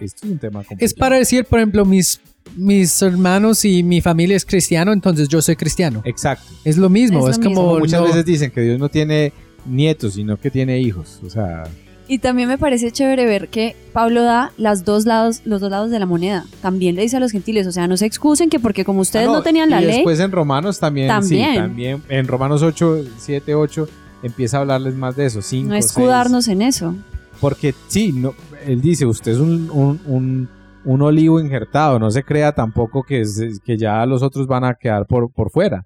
Esto 0.00 0.26
es 0.26 0.30
un 0.32 0.38
tema 0.38 0.60
complicado. 0.60 0.84
Es 0.86 0.94
para 0.94 1.16
decir, 1.16 1.44
por 1.44 1.58
ejemplo, 1.58 1.84
mis, 1.84 2.20
mis 2.56 3.02
hermanos 3.02 3.64
y 3.66 3.82
mi 3.82 4.00
familia 4.00 4.36
es 4.36 4.46
cristiano, 4.46 4.92
entonces 4.92 5.28
yo 5.28 5.42
soy 5.42 5.56
cristiano. 5.56 6.00
Exacto. 6.06 6.46
Es 6.64 6.78
lo 6.78 6.88
mismo, 6.88 7.28
Es 7.28 7.36
es, 7.36 7.44
lo 7.44 7.50
como... 7.50 7.62
Como 7.66 7.78
muchas 7.80 8.00
no- 8.00 8.06
veces 8.06 8.24
dicen 8.24 8.50
que 8.50 8.62
Dios 8.62 8.78
no 8.78 8.88
tiene 8.88 9.32
nietos, 9.66 10.14
sino 10.14 10.38
que 10.38 10.50
tiene 10.50 10.78
hijos. 10.80 11.20
O 11.26 11.28
sea, 11.28 11.64
Y 12.08 12.20
también 12.20 12.48
me 12.48 12.56
parece 12.56 12.90
chévere 12.90 13.26
ver 13.26 13.48
que 13.48 13.76
Pablo 13.92 14.22
da 14.22 14.52
las 14.56 14.84
dos 14.86 15.04
lados, 15.04 15.42
los 15.44 15.60
dos 15.60 15.70
lados 15.70 15.90
de 15.90 15.98
la 15.98 16.06
moneda. 16.06 16.46
También 16.62 16.94
le 16.96 17.02
dice 17.02 17.18
a 17.18 17.20
los 17.20 17.32
gentiles, 17.32 17.66
o 17.66 17.72
sea, 17.72 17.86
no 17.86 17.98
se 17.98 18.06
excusen 18.06 18.48
que 18.48 18.58
porque 18.60 18.82
como 18.84 19.00
ustedes 19.00 19.28
Ah, 19.28 19.32
no, 19.32 19.42
tenían 19.42 19.68
la 19.68 19.82
y 19.82 19.86
ley, 19.86 19.94
después 19.96 20.20
en 20.20 20.32
Romanos 20.32 20.78
también, 20.80 21.08
También. 21.08 21.50
sí, 21.50 21.56
también 21.58 22.02
en 22.08 22.26
Romanos 22.28 22.62
8, 22.62 23.04
7, 23.18 23.54
8 23.54 23.88
empieza 24.26 24.58
a 24.58 24.60
hablarles 24.60 24.94
más 24.94 25.16
de 25.16 25.26
eso. 25.26 25.42
5, 25.42 25.68
no 25.68 25.74
escudarnos 25.74 26.48
en 26.48 26.62
eso. 26.62 26.94
Porque 27.40 27.74
sí, 27.88 28.12
no, 28.12 28.34
él 28.66 28.80
dice, 28.80 29.06
usted 29.06 29.32
es 29.32 29.38
un, 29.38 29.70
un, 29.70 30.00
un- 30.06 30.48
un 30.84 31.02
olivo 31.02 31.40
injertado, 31.40 31.98
no 31.98 32.12
se 32.12 32.22
crea 32.22 32.52
tampoco 32.52 33.02
que, 33.02 33.20
es- 33.22 33.60
que 33.64 33.76
ya 33.76 34.06
los 34.06 34.22
otros 34.22 34.46
van 34.46 34.62
a 34.64 34.74
quedar 34.74 35.04
por, 35.06 35.32
por 35.32 35.50
fuera. 35.50 35.84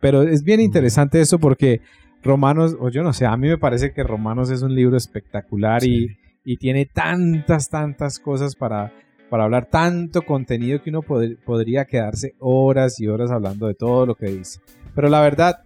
Pero 0.00 0.22
es 0.22 0.42
bien 0.42 0.60
interesante 0.60 1.20
eso 1.20 1.38
porque 1.38 1.80
Romanos, 2.22 2.76
o 2.80 2.88
yo 2.90 3.02
no 3.02 3.12
sé, 3.12 3.26
a 3.26 3.36
mí 3.36 3.48
me 3.48 3.58
parece 3.58 3.92
que 3.92 4.02
Romanos 4.02 4.50
es 4.50 4.62
un 4.62 4.74
libro 4.74 4.96
espectacular 4.96 5.84
y, 5.84 6.08
y 6.44 6.56
tiene 6.56 6.84
tantas, 6.86 7.68
tantas 7.68 8.18
cosas 8.18 8.56
para, 8.56 8.92
para 9.30 9.44
hablar, 9.44 9.68
tanto 9.70 10.22
contenido 10.22 10.82
que 10.82 10.90
uno 10.90 11.02
pod- 11.02 11.38
podría 11.44 11.84
quedarse 11.84 12.32
horas 12.40 12.98
y 12.98 13.06
horas 13.06 13.30
hablando 13.30 13.68
de 13.68 13.74
todo 13.74 14.04
lo 14.04 14.14
que 14.16 14.26
dice. 14.26 14.58
Pero 14.96 15.08
la 15.08 15.20
verdad 15.20 15.60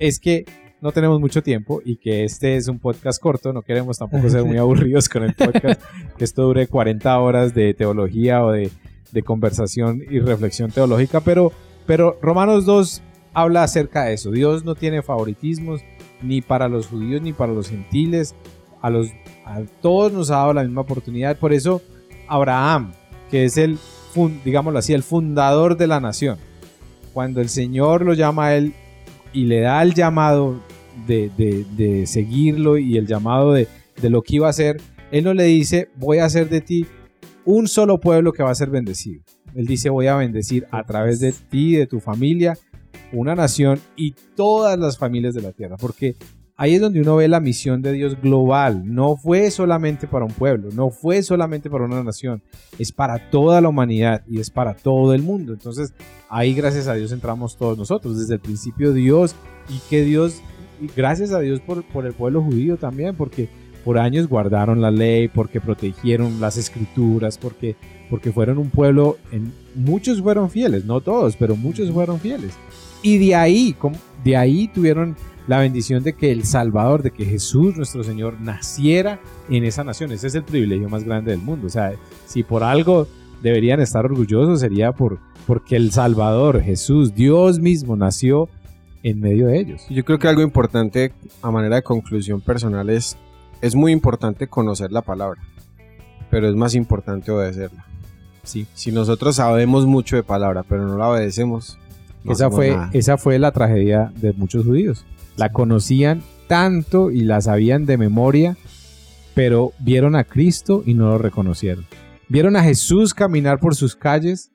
es 0.00 0.18
que 0.18 0.44
no 0.80 0.92
tenemos 0.92 1.20
mucho 1.20 1.42
tiempo 1.42 1.80
y 1.84 1.96
que 1.96 2.24
este 2.24 2.56
es 2.56 2.68
un 2.68 2.78
podcast 2.78 3.20
corto, 3.20 3.52
no 3.52 3.62
queremos 3.62 3.98
tampoco 3.98 4.28
ser 4.28 4.44
muy 4.44 4.56
aburridos 4.58 5.08
con 5.08 5.24
el 5.24 5.34
podcast, 5.34 5.80
que 6.16 6.24
esto 6.24 6.42
dure 6.42 6.66
40 6.66 7.18
horas 7.18 7.54
de 7.54 7.74
teología 7.74 8.44
o 8.44 8.52
de, 8.52 8.70
de 9.12 9.22
conversación 9.22 10.02
y 10.08 10.20
reflexión 10.20 10.70
teológica, 10.70 11.20
pero, 11.20 11.52
pero 11.86 12.18
Romanos 12.20 12.66
2 12.66 13.02
habla 13.36 13.62
acerca 13.62 14.04
de 14.04 14.14
eso. 14.14 14.30
Dios 14.30 14.64
no 14.64 14.74
tiene 14.74 15.02
favoritismos 15.02 15.82
ni 16.22 16.40
para 16.40 16.68
los 16.68 16.86
judíos 16.86 17.20
ni 17.20 17.34
para 17.34 17.52
los 17.52 17.68
gentiles. 17.68 18.34
A, 18.80 18.88
los, 18.88 19.08
a 19.44 19.60
todos 19.82 20.12
nos 20.12 20.30
ha 20.30 20.36
dado 20.36 20.54
la 20.54 20.62
misma 20.62 20.80
oportunidad. 20.82 21.36
Por 21.36 21.52
eso 21.52 21.82
Abraham, 22.28 22.92
que 23.30 23.44
es 23.44 23.58
el, 23.58 23.78
digámoslo 24.44 24.78
así, 24.78 24.94
el 24.94 25.02
fundador 25.02 25.76
de 25.76 25.86
la 25.86 26.00
nación, 26.00 26.38
cuando 27.12 27.40
el 27.40 27.48
Señor 27.48 28.04
lo 28.04 28.14
llama 28.14 28.46
a 28.46 28.56
él 28.56 28.74
y 29.36 29.44
le 29.44 29.60
da 29.60 29.82
el 29.82 29.92
llamado 29.94 30.58
de, 31.06 31.30
de- 31.76 32.06
seguirlo 32.06 32.78
y 32.78 32.96
el 32.96 33.06
llamado 33.06 33.52
de, 33.52 33.68
de 34.00 34.10
lo 34.10 34.22
que 34.22 34.36
iba 34.36 34.46
a 34.46 34.50
hacer, 34.50 34.80
él 35.12 35.24
no 35.24 35.34
le 35.34 35.44
dice, 35.44 35.88
voy 35.96 36.18
a 36.18 36.24
hacer 36.24 36.48
de 36.48 36.60
ti 36.62 36.86
un 37.44 37.68
solo 37.68 38.00
pueblo 38.00 38.32
que 38.32 38.42
va 38.42 38.50
a 38.50 38.54
ser 38.54 38.70
bendecido. 38.70 39.22
Él 39.54 39.66
dice, 39.66 39.90
voy 39.90 40.06
a 40.06 40.16
bendecir 40.16 40.66
a 40.70 40.82
través 40.84 41.20
de 41.20 41.32
ti, 41.32 41.76
de 41.76 41.86
tu 41.86 42.00
familia, 42.00 42.56
una 43.12 43.34
nación 43.34 43.78
y 43.94 44.14
todas 44.34 44.78
las 44.78 44.96
familias 44.98 45.34
de 45.34 45.42
la 45.42 45.52
tierra. 45.52 45.76
Porque 45.76 46.16
ahí 46.56 46.74
es 46.74 46.80
donde 46.80 47.00
uno 47.00 47.16
ve 47.16 47.28
la 47.28 47.40
misión 47.40 47.82
de 47.82 47.92
Dios 47.92 48.20
global. 48.20 48.82
No 48.84 49.16
fue 49.16 49.50
solamente 49.50 50.06
para 50.06 50.24
un 50.24 50.32
pueblo, 50.32 50.70
no 50.72 50.90
fue 50.90 51.22
solamente 51.22 51.70
para 51.70 51.84
una 51.84 52.02
nación, 52.02 52.42
es 52.78 52.92
para 52.92 53.30
toda 53.30 53.60
la 53.60 53.68
humanidad 53.68 54.22
y 54.28 54.40
es 54.40 54.50
para 54.50 54.74
todo 54.74 55.14
el 55.14 55.22
mundo. 55.22 55.52
Entonces 55.52 55.94
ahí 56.28 56.54
gracias 56.54 56.88
a 56.88 56.94
Dios 56.94 57.12
entramos 57.12 57.56
todos 57.56 57.76
nosotros. 57.76 58.18
Desde 58.18 58.34
el 58.34 58.40
principio 58.40 58.92
Dios 58.92 59.34
y 59.68 59.78
que 59.90 60.02
Dios, 60.02 60.40
y 60.80 60.88
gracias 60.96 61.32
a 61.32 61.40
Dios 61.40 61.60
por, 61.60 61.84
por 61.84 62.06
el 62.06 62.12
pueblo 62.12 62.42
judío 62.42 62.76
también, 62.76 63.14
porque 63.14 63.48
por 63.84 63.98
años 63.98 64.26
guardaron 64.26 64.80
la 64.80 64.90
ley, 64.90 65.28
porque 65.28 65.60
protegieron 65.60 66.40
las 66.40 66.56
escrituras, 66.56 67.38
porque, 67.38 67.76
porque 68.10 68.32
fueron 68.32 68.58
un 68.58 68.68
pueblo, 68.68 69.16
en, 69.30 69.52
muchos 69.76 70.20
fueron 70.20 70.50
fieles, 70.50 70.84
no 70.84 71.00
todos, 71.00 71.36
pero 71.36 71.54
muchos 71.54 71.92
fueron 71.92 72.18
fieles. 72.18 72.52
Y 73.02 73.18
de 73.18 73.36
ahí, 73.36 73.76
de 74.24 74.36
ahí 74.36 74.66
tuvieron 74.66 75.14
la 75.46 75.58
bendición 75.58 76.02
de 76.02 76.14
que 76.14 76.32
el 76.32 76.44
Salvador, 76.44 77.02
de 77.02 77.10
que 77.10 77.24
Jesús, 77.24 77.76
nuestro 77.76 78.02
Señor, 78.02 78.40
naciera 78.40 79.20
en 79.48 79.64
esa 79.64 79.84
nación. 79.84 80.12
Ese 80.12 80.26
es 80.26 80.34
el 80.34 80.44
privilegio 80.44 80.88
más 80.88 81.04
grande 81.04 81.30
del 81.30 81.40
mundo. 81.40 81.66
O 81.66 81.70
sea, 81.70 81.92
si 82.26 82.42
por 82.42 82.64
algo 82.64 83.06
deberían 83.42 83.80
estar 83.80 84.04
orgullosos 84.04 84.60
sería 84.60 84.92
por, 84.92 85.18
porque 85.46 85.76
el 85.76 85.92
Salvador, 85.92 86.60
Jesús, 86.60 87.14
Dios 87.14 87.60
mismo, 87.60 87.96
nació 87.96 88.48
en 89.02 89.20
medio 89.20 89.46
de 89.46 89.60
ellos. 89.60 89.86
Yo 89.88 90.04
creo 90.04 90.18
que 90.18 90.26
algo 90.26 90.42
importante 90.42 91.12
a 91.42 91.50
manera 91.50 91.76
de 91.76 91.82
conclusión 91.82 92.40
personal 92.40 92.90
es, 92.90 93.16
es 93.60 93.74
muy 93.74 93.92
importante 93.92 94.48
conocer 94.48 94.90
la 94.90 95.02
palabra, 95.02 95.40
pero 96.30 96.48
es 96.48 96.56
más 96.56 96.74
importante 96.74 97.30
obedecerla. 97.30 97.86
Sí. 98.42 98.66
Si 98.74 98.90
nosotros 98.90 99.36
sabemos 99.36 99.86
mucho 99.86 100.16
de 100.16 100.22
palabra, 100.22 100.64
pero 100.68 100.86
no 100.86 100.96
la 100.96 101.08
obedecemos, 101.08 101.78
no 102.24 102.32
esa, 102.32 102.50
fue, 102.50 102.70
nada. 102.70 102.90
esa 102.92 103.16
fue 103.16 103.38
la 103.38 103.52
tragedia 103.52 104.12
de 104.16 104.32
muchos 104.32 104.64
judíos. 104.64 105.04
La 105.36 105.52
conocían 105.52 106.22
tanto 106.48 107.10
y 107.10 107.20
la 107.20 107.40
sabían 107.40 107.86
de 107.86 107.98
memoria, 107.98 108.56
pero 109.34 109.72
vieron 109.78 110.16
a 110.16 110.24
Cristo 110.24 110.82
y 110.86 110.94
no 110.94 111.08
lo 111.08 111.18
reconocieron. 111.18 111.86
Vieron 112.28 112.56
a 112.56 112.62
Jesús 112.62 113.14
caminar 113.14 113.60
por 113.60 113.74
sus 113.74 113.94
calles, 113.94 114.50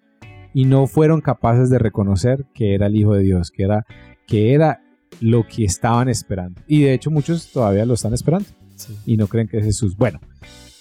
y 0.54 0.66
no 0.66 0.88
fueron 0.88 1.22
capaces 1.22 1.70
de 1.70 1.80
reconocer 1.80 2.46
que 2.54 2.76
era 2.76 2.88
el 2.88 2.96
Hijo 2.96 3.14
de 3.14 3.24
Dios, 3.24 3.52
que 3.52 3.64
era, 3.64 3.86
que 4.28 4.54
era 4.54 4.82
lo 5.20 5.46
que 5.48 5.64
estaban 5.64 6.10
esperando. 6.10 6.62
Y 6.68 6.82
de 6.82 6.94
hecho 6.94 7.12
muchos 7.12 7.52
todavía 7.52 7.86
lo 7.86 7.94
están 7.94 8.14
esperando 8.14 8.48
y 9.06 9.18
no 9.18 9.28
creen 9.28 9.48
que 9.48 9.58
es 9.58 9.66
Jesús. 9.66 9.96
Bueno, 9.96 10.20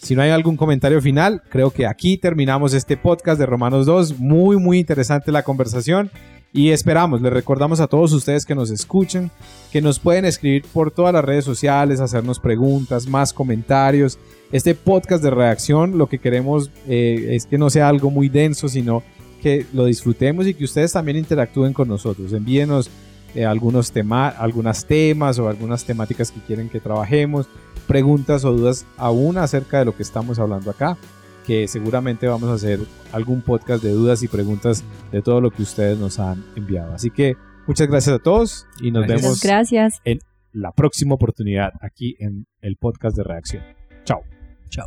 si 0.03 0.15
no 0.15 0.23
hay 0.23 0.31
algún 0.31 0.57
comentario 0.57 1.01
final, 1.01 1.43
creo 1.49 1.71
que 1.71 1.87
aquí 1.87 2.17
terminamos 2.17 2.73
este 2.75 2.97
podcast 2.97 3.39
de 3.39 3.47
Romanos 3.47 3.87
2. 3.87 4.19
Muy, 4.19 4.57
muy 4.57 4.79
interesante 4.79 5.31
la 5.31 5.43
conversación. 5.43 6.11
Y 6.53 6.71
esperamos, 6.71 7.23
les 7.23 7.33
recordamos 7.33 7.79
a 7.79 7.87
todos 7.87 8.13
ustedes 8.13 8.45
que 8.45 8.57
nos 8.57 8.71
escuchen, 8.71 9.31
que 9.71 9.81
nos 9.81 10.01
pueden 10.01 10.25
escribir 10.25 10.65
por 10.73 10.91
todas 10.91 11.15
las 11.15 11.25
redes 11.25 11.45
sociales, 11.45 12.01
hacernos 12.01 12.41
preguntas, 12.41 13.07
más 13.07 13.33
comentarios. 13.33 14.19
Este 14.51 14.75
podcast 14.75 15.23
de 15.23 15.31
reacción, 15.31 15.97
lo 15.97 16.09
que 16.09 16.19
queremos 16.19 16.73
eh, 16.89 17.29
es 17.31 17.47
que 17.47 17.57
no 17.57 17.71
sea 17.71 17.89
algo 17.89 18.11
muy 18.11 18.29
denso, 18.29 18.69
sino 18.69 19.05
que 19.41 19.65
lo 19.73 19.85
disfrutemos 19.85 20.47
y 20.49 20.55
que 20.55 20.65
ustedes 20.65 20.93
también 20.93 21.17
interactúen 21.17 21.73
con 21.73 21.87
nosotros. 21.87 22.33
Envíenos 22.33 22.91
eh, 23.37 23.45
algunos 23.45 23.93
temas, 23.93 24.35
algunas 24.37 24.85
temas 24.87 25.39
o 25.39 25.49
algunas 25.49 25.85
temáticas 25.85 26.33
que 26.33 26.41
quieren 26.41 26.69
que 26.69 26.81
trabajemos, 26.81 27.47
preguntas 27.87 28.45
o 28.45 28.53
dudas 28.53 28.87
aún 28.97 29.39
acerca 29.39 29.79
de 29.79 29.85
lo 29.85 29.97
que 29.97 30.03
estamos 30.03 30.41
hablando 30.41 30.73
acá 30.73 30.99
que 31.47 31.67
seguramente 31.69 32.27
vamos 32.29 32.49
a 32.51 32.55
hacer 32.55 32.81
algún 33.13 33.43
podcast 33.43 33.83
de 33.83 33.91
dudas 33.93 34.23
y 34.23 34.29
preguntas 34.29 34.85
de 35.13 35.23
todo 35.23 35.41
lo 35.41 35.51
que 35.51 35.63
ustedes 35.63 35.99
nos 35.99 36.19
han 36.19 36.45
enviado. 36.57 36.93
Así 36.93 37.11
que 37.11 37.35
muchas 37.67 37.89
gracias 37.89 38.17
a 38.17 38.19
todos 38.19 38.67
y 38.81 38.91
nos 38.91 39.07
Gracias. 39.07 39.23
vemos 39.23 39.43
Gracias. 39.43 40.01
en 40.05 40.19
la 40.53 40.73
próxima 40.73 41.15
oportunidad 41.15 41.73
aquí 41.81 42.17
en 42.19 42.47
el 42.61 42.77
podcast 42.77 43.17
de 43.17 43.25
reacción. 43.25 43.63
Chao. 44.05 44.23
Chao. 44.69 44.87